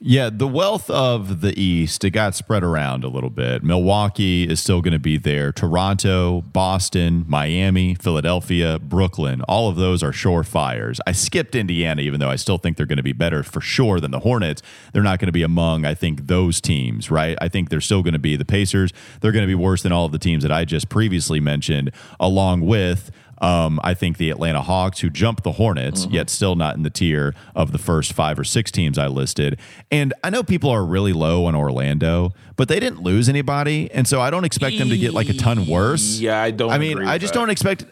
Yeah, 0.01 0.29
the 0.31 0.47
wealth 0.47 0.89
of 0.89 1.41
the 1.41 1.59
East, 1.59 2.05
it 2.05 2.11
got 2.11 2.33
spread 2.33 2.63
around 2.63 3.03
a 3.03 3.09
little 3.09 3.29
bit. 3.29 3.63
Milwaukee 3.63 4.47
is 4.47 4.61
still 4.61 4.81
going 4.81 4.93
to 4.93 4.99
be 4.99 5.17
there. 5.17 5.51
Toronto, 5.51 6.39
Boston, 6.39 7.25
Miami, 7.27 7.95
Philadelphia, 7.95 8.79
Brooklyn, 8.79 9.41
all 9.41 9.67
of 9.67 9.75
those 9.75 10.01
are 10.01 10.13
surefires. 10.13 10.99
I 11.05 11.11
skipped 11.11 11.53
Indiana, 11.53 12.01
even 12.01 12.21
though 12.21 12.29
I 12.29 12.37
still 12.37 12.57
think 12.57 12.77
they're 12.77 12.85
going 12.85 12.95
to 12.95 13.03
be 13.03 13.11
better 13.11 13.43
for 13.43 13.59
sure 13.59 13.99
than 13.99 14.11
the 14.11 14.19
Hornets. 14.19 14.61
They're 14.93 15.03
not 15.03 15.19
going 15.19 15.27
to 15.27 15.33
be 15.33 15.43
among, 15.43 15.83
I 15.83 15.95
think, 15.95 16.27
those 16.27 16.61
teams, 16.61 17.11
right? 17.11 17.37
I 17.41 17.49
think 17.49 17.67
they're 17.67 17.81
still 17.81 18.01
going 18.01 18.13
to 18.13 18.19
be 18.19 18.37
the 18.37 18.45
Pacers. 18.45 18.93
They're 19.19 19.33
going 19.33 19.43
to 19.43 19.47
be 19.47 19.55
worse 19.55 19.83
than 19.83 19.91
all 19.91 20.05
of 20.05 20.13
the 20.13 20.19
teams 20.19 20.43
that 20.43 20.51
I 20.51 20.63
just 20.63 20.87
previously 20.87 21.41
mentioned, 21.41 21.91
along 22.21 22.61
with 22.61 23.11
um, 23.41 23.79
I 23.83 23.93
think 23.93 24.17
the 24.17 24.29
Atlanta 24.29 24.61
Hawks, 24.61 24.99
who 24.99 25.09
jumped 25.09 25.43
the 25.43 25.53
Hornets, 25.53 26.05
mm-hmm. 26.05 26.13
yet 26.13 26.29
still 26.29 26.55
not 26.55 26.75
in 26.75 26.83
the 26.83 26.89
tier 26.89 27.33
of 27.55 27.71
the 27.71 27.77
first 27.77 28.13
five 28.13 28.37
or 28.37 28.43
six 28.43 28.71
teams 28.71 28.97
I 28.97 29.07
listed. 29.07 29.59
And 29.91 30.13
I 30.23 30.29
know 30.29 30.43
people 30.43 30.69
are 30.69 30.85
really 30.85 31.13
low 31.13 31.45
on 31.45 31.55
Orlando, 31.55 32.33
but 32.55 32.67
they 32.67 32.79
didn't 32.79 33.01
lose 33.01 33.29
anybody, 33.29 33.89
and 33.91 34.07
so 34.07 34.21
I 34.21 34.29
don't 34.29 34.45
expect 34.45 34.77
them 34.77 34.89
to 34.89 34.97
get 34.97 35.13
like 35.13 35.29
a 35.29 35.33
ton 35.33 35.67
worse. 35.67 36.19
Yeah, 36.19 36.41
I 36.41 36.51
don't. 36.51 36.71
I 36.71 36.77
mean, 36.77 36.99
I 36.99 37.17
just 37.17 37.33
that. 37.33 37.39
don't 37.39 37.49
expect. 37.49 37.85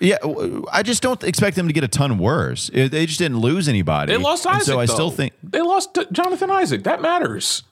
Yeah, 0.00 0.16
I 0.72 0.82
just 0.82 1.02
don't 1.02 1.22
expect 1.24 1.56
them 1.56 1.66
to 1.66 1.74
get 1.74 1.84
a 1.84 1.88
ton 1.88 2.18
worse. 2.18 2.70
They 2.72 3.06
just 3.06 3.18
didn't 3.18 3.38
lose 3.38 3.68
anybody. 3.68 4.12
They 4.12 4.18
lost 4.18 4.46
Isaac. 4.46 4.64
so 4.64 4.80
I 4.80 4.86
though. 4.86 4.94
still 4.94 5.10
think 5.10 5.34
they 5.42 5.60
lost 5.60 5.96
Jonathan 6.10 6.50
Isaac. 6.50 6.84
That 6.84 7.02
matters. 7.02 7.62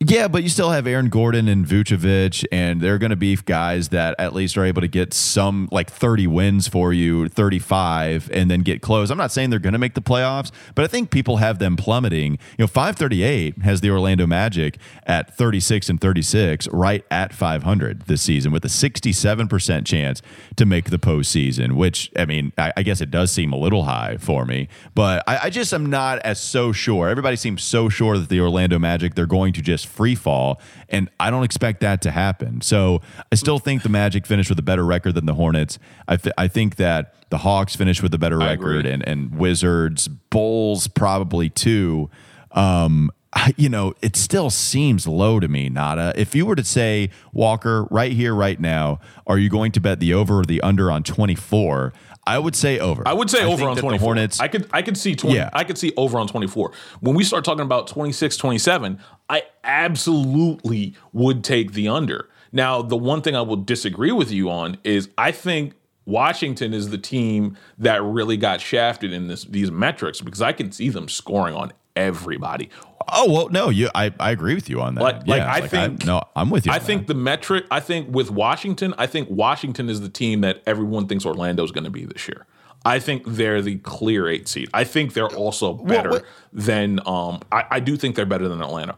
Yeah, 0.00 0.28
but 0.28 0.44
you 0.44 0.48
still 0.48 0.70
have 0.70 0.86
Aaron 0.86 1.08
Gordon 1.08 1.48
and 1.48 1.66
Vucevic, 1.66 2.44
and 2.52 2.80
they're 2.80 2.98
going 2.98 3.10
to 3.10 3.16
be 3.16 3.34
guys 3.34 3.88
that 3.88 4.14
at 4.16 4.32
least 4.32 4.56
are 4.56 4.64
able 4.64 4.80
to 4.80 4.86
get 4.86 5.12
some 5.12 5.68
like 5.72 5.90
30 5.90 6.28
wins 6.28 6.68
for 6.68 6.92
you, 6.92 7.28
35, 7.28 8.30
and 8.32 8.48
then 8.48 8.60
get 8.60 8.80
close. 8.80 9.10
I'm 9.10 9.18
not 9.18 9.32
saying 9.32 9.50
they're 9.50 9.58
going 9.58 9.72
to 9.72 9.78
make 9.78 9.94
the 9.94 10.00
playoffs, 10.00 10.52
but 10.76 10.84
I 10.84 10.86
think 10.86 11.10
people 11.10 11.38
have 11.38 11.58
them 11.58 11.74
plummeting. 11.74 12.34
You 12.56 12.62
know, 12.62 12.66
538 12.68 13.62
has 13.62 13.80
the 13.80 13.90
Orlando 13.90 14.24
Magic 14.24 14.78
at 15.04 15.36
36 15.36 15.88
and 15.88 16.00
36, 16.00 16.68
right 16.68 17.04
at 17.10 17.34
500 17.34 18.02
this 18.02 18.22
season, 18.22 18.52
with 18.52 18.64
a 18.64 18.68
67% 18.68 19.84
chance 19.84 20.22
to 20.54 20.64
make 20.64 20.90
the 20.90 21.00
postseason, 21.00 21.72
which, 21.72 22.12
I 22.14 22.24
mean, 22.24 22.52
I, 22.56 22.72
I 22.76 22.82
guess 22.84 23.00
it 23.00 23.10
does 23.10 23.32
seem 23.32 23.52
a 23.52 23.58
little 23.58 23.82
high 23.82 24.16
for 24.18 24.44
me, 24.44 24.68
but 24.94 25.24
I, 25.26 25.38
I 25.46 25.50
just 25.50 25.74
am 25.74 25.86
not 25.86 26.20
as 26.20 26.40
so 26.40 26.70
sure. 26.70 27.08
Everybody 27.08 27.34
seems 27.34 27.64
so 27.64 27.88
sure 27.88 28.16
that 28.16 28.28
the 28.28 28.40
Orlando 28.40 28.78
Magic, 28.78 29.16
they're 29.16 29.26
going 29.26 29.52
to 29.54 29.60
just 29.60 29.87
free 29.88 30.14
fall, 30.14 30.60
and 30.88 31.10
I 31.18 31.30
don't 31.30 31.44
expect 31.44 31.80
that 31.80 32.02
to 32.02 32.10
happen. 32.10 32.60
So 32.60 33.00
I 33.32 33.34
still 33.34 33.58
think 33.58 33.82
the 33.82 33.88
Magic 33.88 34.26
finished 34.26 34.50
with 34.50 34.58
a 34.58 34.62
better 34.62 34.84
record 34.84 35.14
than 35.14 35.26
the 35.26 35.34
Hornets. 35.34 35.78
I, 36.06 36.16
th- 36.16 36.34
I 36.38 36.48
think 36.48 36.76
that 36.76 37.14
the 37.30 37.38
Hawks 37.38 37.74
finished 37.76 38.02
with 38.02 38.14
a 38.14 38.18
better 38.18 38.38
record, 38.38 38.86
and, 38.86 39.06
and 39.06 39.34
Wizards, 39.34 40.08
Bulls 40.08 40.86
probably 40.88 41.48
too. 41.48 42.10
Um, 42.52 43.10
you 43.56 43.68
know, 43.68 43.94
it 44.02 44.16
still 44.16 44.50
seems 44.50 45.06
low 45.06 45.40
to 45.40 45.48
me, 45.48 45.68
Nada. 45.68 46.12
If 46.16 46.34
you 46.34 46.46
were 46.46 46.56
to 46.56 46.64
say, 46.64 47.10
Walker, 47.32 47.84
right 47.90 48.12
here, 48.12 48.34
right 48.34 48.58
now, 48.58 49.00
are 49.26 49.38
you 49.38 49.50
going 49.50 49.72
to 49.72 49.80
bet 49.80 50.00
the 50.00 50.14
over 50.14 50.40
or 50.40 50.44
the 50.44 50.60
under 50.62 50.90
on 50.90 51.02
24? 51.02 51.92
I 52.28 52.38
would 52.38 52.54
say 52.54 52.78
over. 52.78 53.02
I 53.06 53.14
would 53.14 53.30
say 53.30 53.42
I 53.42 53.46
over 53.46 53.66
on 53.66 53.76
24. 53.76 53.98
Hornets. 53.98 54.38
I 54.38 54.48
could 54.48 54.68
I 54.70 54.82
could 54.82 54.98
see 54.98 55.14
20 55.14 55.34
yeah. 55.34 55.48
I 55.54 55.64
could 55.64 55.78
see 55.78 55.94
over 55.96 56.18
on 56.18 56.28
24. 56.28 56.72
When 57.00 57.14
we 57.14 57.24
start 57.24 57.42
talking 57.42 57.64
about 57.64 57.86
26 57.86 58.36
27, 58.36 59.00
I 59.30 59.44
absolutely 59.64 60.94
would 61.14 61.42
take 61.42 61.72
the 61.72 61.88
under. 61.88 62.28
Now, 62.52 62.82
the 62.82 62.96
one 62.96 63.22
thing 63.22 63.34
I 63.34 63.40
will 63.40 63.56
disagree 63.56 64.12
with 64.12 64.30
you 64.30 64.50
on 64.50 64.76
is 64.84 65.08
I 65.16 65.32
think 65.32 65.74
Washington 66.04 66.74
is 66.74 66.90
the 66.90 66.98
team 66.98 67.56
that 67.78 68.02
really 68.02 68.36
got 68.36 68.60
shafted 68.60 69.12
in 69.12 69.28
this 69.28 69.44
these 69.44 69.70
metrics 69.70 70.20
because 70.20 70.42
I 70.42 70.52
can 70.52 70.70
see 70.70 70.90
them 70.90 71.08
scoring 71.08 71.54
on 71.54 71.72
everybody. 71.98 72.70
Oh 73.10 73.30
well, 73.30 73.48
no, 73.48 73.68
you. 73.70 73.90
I, 73.94 74.12
I 74.20 74.30
agree 74.30 74.54
with 74.54 74.70
you 74.70 74.80
on 74.80 74.94
that. 74.94 75.02
Like, 75.02 75.22
yeah, 75.24 75.34
like 75.34 75.42
I 75.42 75.60
like 75.60 75.70
think 75.70 76.04
I, 76.04 76.06
no, 76.06 76.22
I'm 76.36 76.50
with 76.50 76.66
you. 76.66 76.72
I 76.72 76.78
think 76.78 77.06
that. 77.06 77.14
the 77.14 77.18
metric. 77.18 77.64
I 77.70 77.80
think 77.80 78.14
with 78.14 78.30
Washington, 78.30 78.94
I 78.98 79.06
think 79.06 79.28
Washington 79.30 79.88
is 79.88 80.00
the 80.00 80.08
team 80.08 80.42
that 80.42 80.62
everyone 80.66 81.08
thinks 81.08 81.26
Orlando 81.26 81.64
is 81.64 81.72
going 81.72 81.84
to 81.84 81.90
be 81.90 82.04
this 82.04 82.28
year. 82.28 82.46
I 82.84 83.00
think 83.00 83.24
they're 83.26 83.60
the 83.60 83.78
clear 83.78 84.28
eight 84.28 84.46
seed. 84.46 84.68
I 84.72 84.84
think 84.84 85.14
they're 85.14 85.26
also 85.26 85.74
better 85.74 86.10
well, 86.10 86.22
than. 86.52 87.00
Um, 87.06 87.40
I, 87.50 87.64
I 87.70 87.80
do 87.80 87.96
think 87.96 88.14
they're 88.14 88.26
better 88.26 88.48
than 88.48 88.62
Atlanta. 88.62 88.96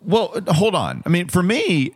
Well, 0.00 0.32
hold 0.48 0.74
on. 0.74 1.02
I 1.04 1.08
mean, 1.08 1.28
for 1.28 1.42
me, 1.42 1.94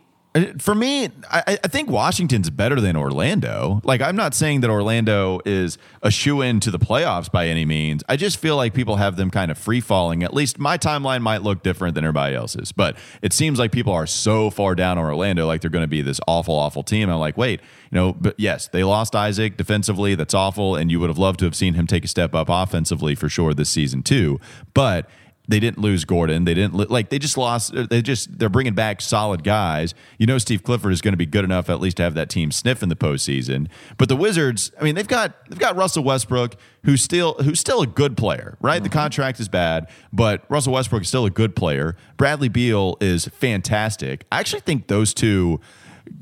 for 0.59 0.73
me, 0.73 1.09
I, 1.29 1.59
I, 1.63 1.67
think 1.67 1.89
Washington's 1.89 2.49
better 2.49 2.81
than 2.81 2.95
Orlando. 2.95 3.81
Like, 3.83 4.01
I'm 4.01 4.15
not 4.15 4.33
saying 4.33 4.61
that 4.61 4.69
Orlando 4.71 5.41
is 5.45 5.77
a 6.01 6.09
shoe 6.09 6.41
in 6.41 6.59
to 6.61 6.71
the 6.71 6.79
playoffs 6.79 7.31
by 7.31 7.47
any 7.47 7.65
means. 7.65 8.03
I 8.09 8.15
just 8.15 8.37
feel 8.37 8.55
like 8.55 8.73
people 8.73 8.95
have 8.95 9.15
them 9.15 9.29
kind 9.29 9.51
of 9.51 9.59
free 9.59 9.79
falling. 9.79 10.23
At 10.23 10.33
least 10.33 10.57
my 10.57 10.77
timeline 10.77 11.21
might 11.21 11.43
look 11.43 11.61
different 11.61 11.93
than 11.93 12.03
everybody 12.03 12.35
else's, 12.35 12.71
but 12.71 12.97
it 13.21 13.31
seems 13.31 13.59
like 13.59 13.71
people 13.71 13.93
are 13.93 14.07
so 14.07 14.49
far 14.49 14.73
down 14.73 14.97
on 14.97 15.05
Orlando, 15.05 15.45
like 15.45 15.61
they're 15.61 15.69
going 15.69 15.83
to 15.83 15.87
be 15.87 16.01
this 16.01 16.19
awful, 16.27 16.55
awful 16.55 16.81
team. 16.81 17.09
I'm 17.09 17.19
like, 17.19 17.37
wait, 17.37 17.61
you 17.91 17.95
know, 17.95 18.13
but 18.13 18.33
yes, 18.39 18.67
they 18.67 18.83
lost 18.83 19.15
Isaac 19.15 19.55
defensively. 19.55 20.15
That's 20.15 20.33
awful. 20.33 20.75
And 20.75 20.89
you 20.89 20.99
would 20.99 21.11
have 21.11 21.19
loved 21.19 21.39
to 21.39 21.45
have 21.45 21.55
seen 21.55 21.75
him 21.75 21.85
take 21.85 22.05
a 22.05 22.07
step 22.07 22.33
up 22.33 22.47
offensively 22.49 23.13
for 23.13 23.29
sure 23.29 23.53
this 23.53 23.69
season, 23.69 24.01
too. 24.01 24.39
But 24.73 25.07
they 25.47 25.59
didn't 25.59 25.79
lose 25.79 26.05
Gordon. 26.05 26.45
They 26.45 26.53
didn't 26.53 26.89
like 26.89 27.09
they 27.09 27.19
just 27.19 27.37
lost. 27.37 27.73
They 27.89 28.01
just 28.01 28.37
they're 28.39 28.49
bringing 28.49 28.75
back 28.75 29.01
solid 29.01 29.43
guys. 29.43 29.93
You 30.17 30.25
know, 30.25 30.37
Steve 30.37 30.63
Clifford 30.63 30.93
is 30.93 31.01
going 31.01 31.11
to 31.11 31.17
be 31.17 31.25
good 31.25 31.43
enough 31.43 31.69
at 31.69 31.81
least 31.81 31.97
to 31.97 32.03
have 32.03 32.13
that 32.13 32.29
team 32.29 32.51
sniff 32.51 32.81
in 32.81 32.89
the 32.89 32.95
postseason. 32.95 33.67
But 33.97 34.07
the 34.07 34.15
Wizards, 34.15 34.71
I 34.79 34.83
mean, 34.83 34.95
they've 34.95 35.07
got 35.07 35.33
they've 35.49 35.59
got 35.59 35.75
Russell 35.75 36.03
Westbrook, 36.03 36.55
who's 36.85 37.01
still 37.01 37.33
who's 37.35 37.59
still 37.59 37.81
a 37.81 37.87
good 37.87 38.15
player, 38.15 38.57
right? 38.61 38.77
Mm-hmm. 38.77 38.83
The 38.83 38.89
contract 38.89 39.39
is 39.39 39.49
bad, 39.49 39.89
but 40.13 40.45
Russell 40.47 40.73
Westbrook 40.73 41.01
is 41.01 41.09
still 41.09 41.25
a 41.25 41.31
good 41.31 41.55
player. 41.55 41.97
Bradley 42.15 42.49
Beal 42.49 42.97
is 43.01 43.25
fantastic. 43.25 44.25
I 44.31 44.39
actually 44.39 44.61
think 44.61 44.87
those 44.87 45.13
two 45.13 45.59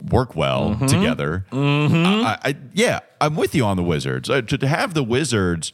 work 0.10 0.36
well 0.36 0.71
mm-hmm. 0.71 0.88
together. 0.88 1.45
Mm-hmm. 1.51 2.25
I, 2.25 2.39
I, 2.43 2.55
yeah, 2.73 2.99
I'm 3.19 3.36
with 3.36 3.53
you 3.53 3.65
on 3.65 3.77
the 3.77 3.84
Wizards. 3.84 4.29
Uh, 4.29 4.41
to, 4.41 4.57
to 4.57 4.67
have 4.67 4.93
the 4.93 5.03
Wizards 5.03 5.73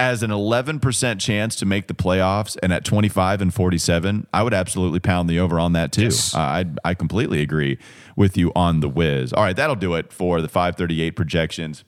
as 0.00 0.22
an 0.22 0.30
11% 0.30 1.20
chance 1.20 1.54
to 1.56 1.66
make 1.66 1.86
the 1.86 1.92
playoffs 1.92 2.56
and 2.62 2.72
at 2.72 2.86
25 2.86 3.42
and 3.42 3.52
47, 3.52 4.26
I 4.32 4.42
would 4.42 4.54
absolutely 4.54 4.98
pound 4.98 5.28
the 5.28 5.38
over 5.38 5.60
on 5.60 5.74
that 5.74 5.92
too. 5.92 6.04
Yes. 6.04 6.34
Uh, 6.34 6.38
I, 6.38 6.64
I 6.82 6.94
completely 6.94 7.42
agree 7.42 7.78
with 8.16 8.34
you 8.34 8.50
on 8.56 8.80
the 8.80 8.88
whiz. 8.88 9.34
All 9.34 9.42
right, 9.42 9.54
that'll 9.54 9.76
do 9.76 9.92
it 9.94 10.10
for 10.10 10.40
the 10.40 10.48
538 10.48 11.10
projections. 11.10 11.84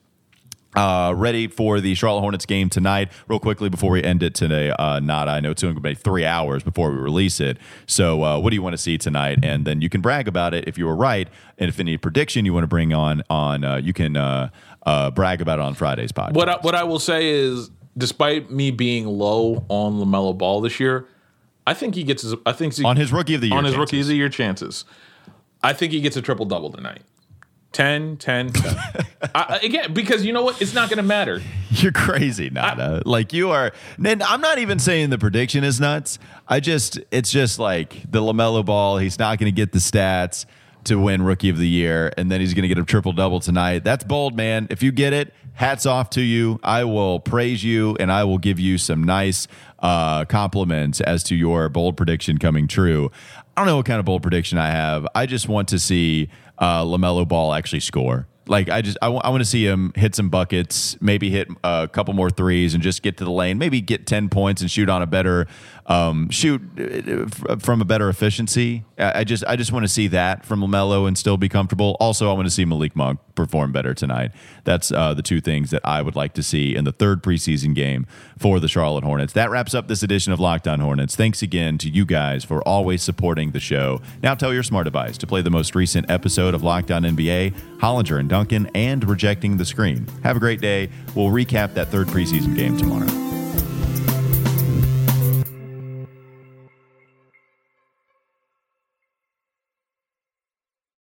Uh, 0.75 1.13
ready 1.15 1.47
for 1.47 1.79
the 1.79 1.95
Charlotte 1.95 2.21
Hornets 2.21 2.45
game 2.45 2.69
tonight. 2.69 3.11
Real 3.27 3.39
quickly 3.39 3.69
before 3.69 3.91
we 3.91 4.03
end 4.03 4.21
it 4.21 4.35
today, 4.35 4.69
uh, 4.69 4.99
not 4.99 5.27
I 5.27 5.39
know 5.39 5.51
it's 5.51 5.63
going 5.63 5.73
to 5.73 5.81
be 5.81 5.95
three 5.95 6.25
hours 6.25 6.63
before 6.63 6.91
we 6.91 6.97
release 6.97 7.39
it. 7.39 7.57
So, 7.87 8.23
uh, 8.23 8.39
what 8.39 8.51
do 8.51 8.55
you 8.55 8.63
want 8.63 8.73
to 8.73 8.79
see 8.79 8.97
tonight? 8.97 9.39
And 9.43 9.65
then 9.65 9.81
you 9.81 9.89
can 9.89 10.01
brag 10.01 10.27
about 10.27 10.55
it 10.55 10.67
if 10.67 10.77
you 10.77 10.85
were 10.85 10.95
right. 10.95 11.27
And 11.59 11.69
if 11.69 11.79
any 11.79 11.97
prediction 11.97 12.45
you 12.45 12.53
want 12.53 12.63
to 12.63 12.67
bring 12.67 12.91
on, 12.91 13.21
on 13.29 13.63
uh, 13.63 13.75
you 13.75 13.93
can 13.93 14.17
uh, 14.17 14.49
uh, 14.83 15.11
brag 15.11 15.41
about 15.41 15.59
it 15.59 15.61
on 15.63 15.75
Friday's 15.75 16.11
podcast. 16.11 16.33
What 16.33 16.49
I, 16.49 16.57
what 16.61 16.73
I 16.73 16.83
will 16.85 16.99
say 16.99 17.29
is 17.29 17.69
despite 17.97 18.49
me 18.49 18.71
being 18.71 19.07
low 19.07 19.65
on 19.69 19.93
LaMelo 19.93 20.37
Ball 20.37 20.61
this 20.61 20.79
year, 20.79 21.07
I 21.65 21.73
think 21.73 21.95
he 21.95 22.03
gets 22.03 22.23
his. 22.23 22.35
I 22.45 22.51
think 22.51 22.73
he, 22.75 22.83
on 22.83 22.97
his 22.97 23.11
rookie 23.11 23.35
of 23.35 23.41
the 23.41 23.47
year 23.47 23.57
on 23.57 23.63
his 23.63 23.73
chances. 23.73 23.79
rookie 23.79 24.01
of 24.01 24.07
the 24.07 24.15
year 24.15 24.29
chances. 24.29 24.85
I 25.61 25.73
think 25.73 25.93
he 25.93 26.01
gets 26.01 26.17
a 26.17 26.21
triple 26.21 26.45
double 26.45 26.71
tonight. 26.71 27.01
10, 27.71 28.17
10, 28.17 28.49
10. 28.49 28.75
I, 29.35 29.59
again, 29.63 29.93
because 29.93 30.23
you 30.23 30.31
know 30.31 30.43
what? 30.43 30.61
It's 30.61 30.75
not 30.75 30.89
going 30.89 30.97
to 30.97 31.03
matter. 31.03 31.41
You're 31.71 31.91
crazy, 31.91 32.51
Nada. 32.51 33.01
I, 33.03 33.09
like 33.09 33.33
you 33.33 33.49
are. 33.49 33.71
And 34.03 34.21
I'm 34.21 34.41
not 34.41 34.59
even 34.59 34.77
saying 34.77 35.09
the 35.09 35.17
prediction 35.17 35.63
is 35.63 35.79
nuts. 35.79 36.19
I 36.47 36.59
just, 36.59 36.99
it's 37.09 37.31
just 37.31 37.57
like 37.57 38.03
the 38.11 38.19
LaMelo 38.19 38.63
ball. 38.63 38.99
He's 38.99 39.17
not 39.17 39.39
going 39.39 39.51
to 39.51 39.55
get 39.55 39.71
the 39.71 39.79
stats 39.79 40.45
to 40.85 40.95
win 40.95 41.21
Rookie 41.21 41.49
of 41.49 41.57
the 41.57 41.67
Year, 41.67 42.11
and 42.17 42.31
then 42.31 42.41
he's 42.41 42.53
going 42.53 42.63
to 42.63 42.67
get 42.67 42.77
a 42.77 42.83
triple 42.83 43.13
double 43.13 43.39
tonight. 43.39 43.83
That's 43.83 44.03
bold, 44.03 44.35
man. 44.35 44.67
If 44.69 44.83
you 44.83 44.91
get 44.91 45.13
it, 45.13 45.33
hats 45.53 45.85
off 45.85 46.09
to 46.11 46.21
you. 46.21 46.59
I 46.63 46.83
will 46.83 47.19
praise 47.19 47.63
you, 47.63 47.95
and 47.99 48.11
I 48.11 48.23
will 48.23 48.37
give 48.37 48.59
you 48.59 48.77
some 48.77 49.03
nice 49.03 49.47
uh, 49.79 50.25
compliments 50.25 51.01
as 51.01 51.23
to 51.25 51.35
your 51.35 51.69
bold 51.69 51.97
prediction 51.97 52.37
coming 52.37 52.67
true. 52.67 53.11
I 53.55 53.61
don't 53.61 53.67
know 53.67 53.77
what 53.77 53.85
kind 53.85 53.99
of 53.99 54.05
bold 54.05 54.21
prediction 54.21 54.57
I 54.57 54.69
have. 54.69 55.07
I 55.13 55.25
just 55.25 55.47
want 55.47 55.67
to 55.69 55.79
see 55.79 56.29
uh, 56.57 56.83
Lamelo 56.83 57.27
Ball 57.27 57.53
actually 57.53 57.81
score. 57.81 58.27
Like 58.47 58.69
I 58.69 58.81
just 58.81 58.97
I, 59.01 59.05
w- 59.05 59.21
I 59.23 59.29
want 59.29 59.41
to 59.41 59.49
see 59.49 59.65
him 59.65 59.93
hit 59.95 60.15
some 60.15 60.29
buckets, 60.29 60.97
maybe 61.01 61.29
hit 61.29 61.47
a 61.63 61.87
couple 61.91 62.13
more 62.13 62.29
threes, 62.29 62.73
and 62.73 62.83
just 62.83 63.01
get 63.01 63.17
to 63.17 63.23
the 63.23 63.31
lane. 63.31 63.57
Maybe 63.57 63.81
get 63.81 64.05
ten 64.05 64.29
points 64.29 64.61
and 64.61 64.69
shoot 64.69 64.89
on 64.89 65.01
a 65.01 65.07
better 65.07 65.47
um, 65.85 66.29
shoot 66.29 66.61
uh, 66.79 67.57
from 67.57 67.81
a 67.81 67.85
better 67.85 68.09
efficiency. 68.09 68.85
I 68.97 69.23
just 69.23 69.43
I 69.45 69.55
just 69.55 69.71
want 69.71 69.83
to 69.83 69.89
see 69.89 70.07
that 70.07 70.45
from 70.45 70.61
Lamelo 70.61 71.07
and 71.07 71.17
still 71.17 71.37
be 71.37 71.49
comfortable. 71.49 71.97
Also, 71.99 72.29
I 72.29 72.33
want 72.33 72.45
to 72.45 72.51
see 72.51 72.65
Malik 72.65 72.95
Monk 72.95 73.19
perform 73.35 73.71
better 73.71 73.93
tonight. 73.93 74.31
That's 74.63 74.91
uh, 74.91 75.13
the 75.13 75.23
two 75.23 75.41
things 75.41 75.71
that 75.71 75.81
I 75.83 76.01
would 76.01 76.15
like 76.15 76.33
to 76.35 76.43
see 76.43 76.75
in 76.75 76.83
the 76.85 76.91
third 76.91 77.23
preseason 77.23 77.73
game 77.73 78.05
for 78.37 78.59
the 78.59 78.67
Charlotte 78.67 79.03
Hornets. 79.03 79.33
That 79.33 79.49
wraps 79.49 79.73
up 79.73 79.87
this 79.87 80.03
edition 80.03 80.31
of 80.31 80.39
Locked 80.39 80.67
On 80.67 80.79
Hornets. 80.79 81.15
Thanks 81.15 81.41
again 81.41 81.77
to 81.79 81.89
you 81.89 82.05
guys 82.05 82.43
for 82.43 82.61
always 82.67 83.01
supporting 83.01 83.51
the 83.51 83.59
show. 83.59 84.01
Now 84.21 84.35
tell 84.35 84.53
your 84.53 84.63
smart 84.63 84.85
device 84.85 85.17
to 85.17 85.27
play 85.27 85.41
the 85.41 85.49
most 85.49 85.75
recent 85.75 86.09
episode 86.09 86.53
of 86.53 86.63
Locked 86.63 86.91
On 86.91 87.03
NBA, 87.03 87.72
Hollinger 87.83 88.17
and 88.17 88.29
Duncan, 88.29 88.69
and 88.73 89.03
Rejecting 89.03 89.57
the 89.57 89.65
Screen. 89.65 90.07
Have 90.23 90.37
a 90.37 90.39
great 90.39 90.61
day. 90.61 90.89
We'll 91.15 91.27
recap 91.27 91.73
that 91.73 91.89
third 91.89 92.07
preseason 92.07 92.55
game 92.55 92.77
tomorrow. 92.77 93.07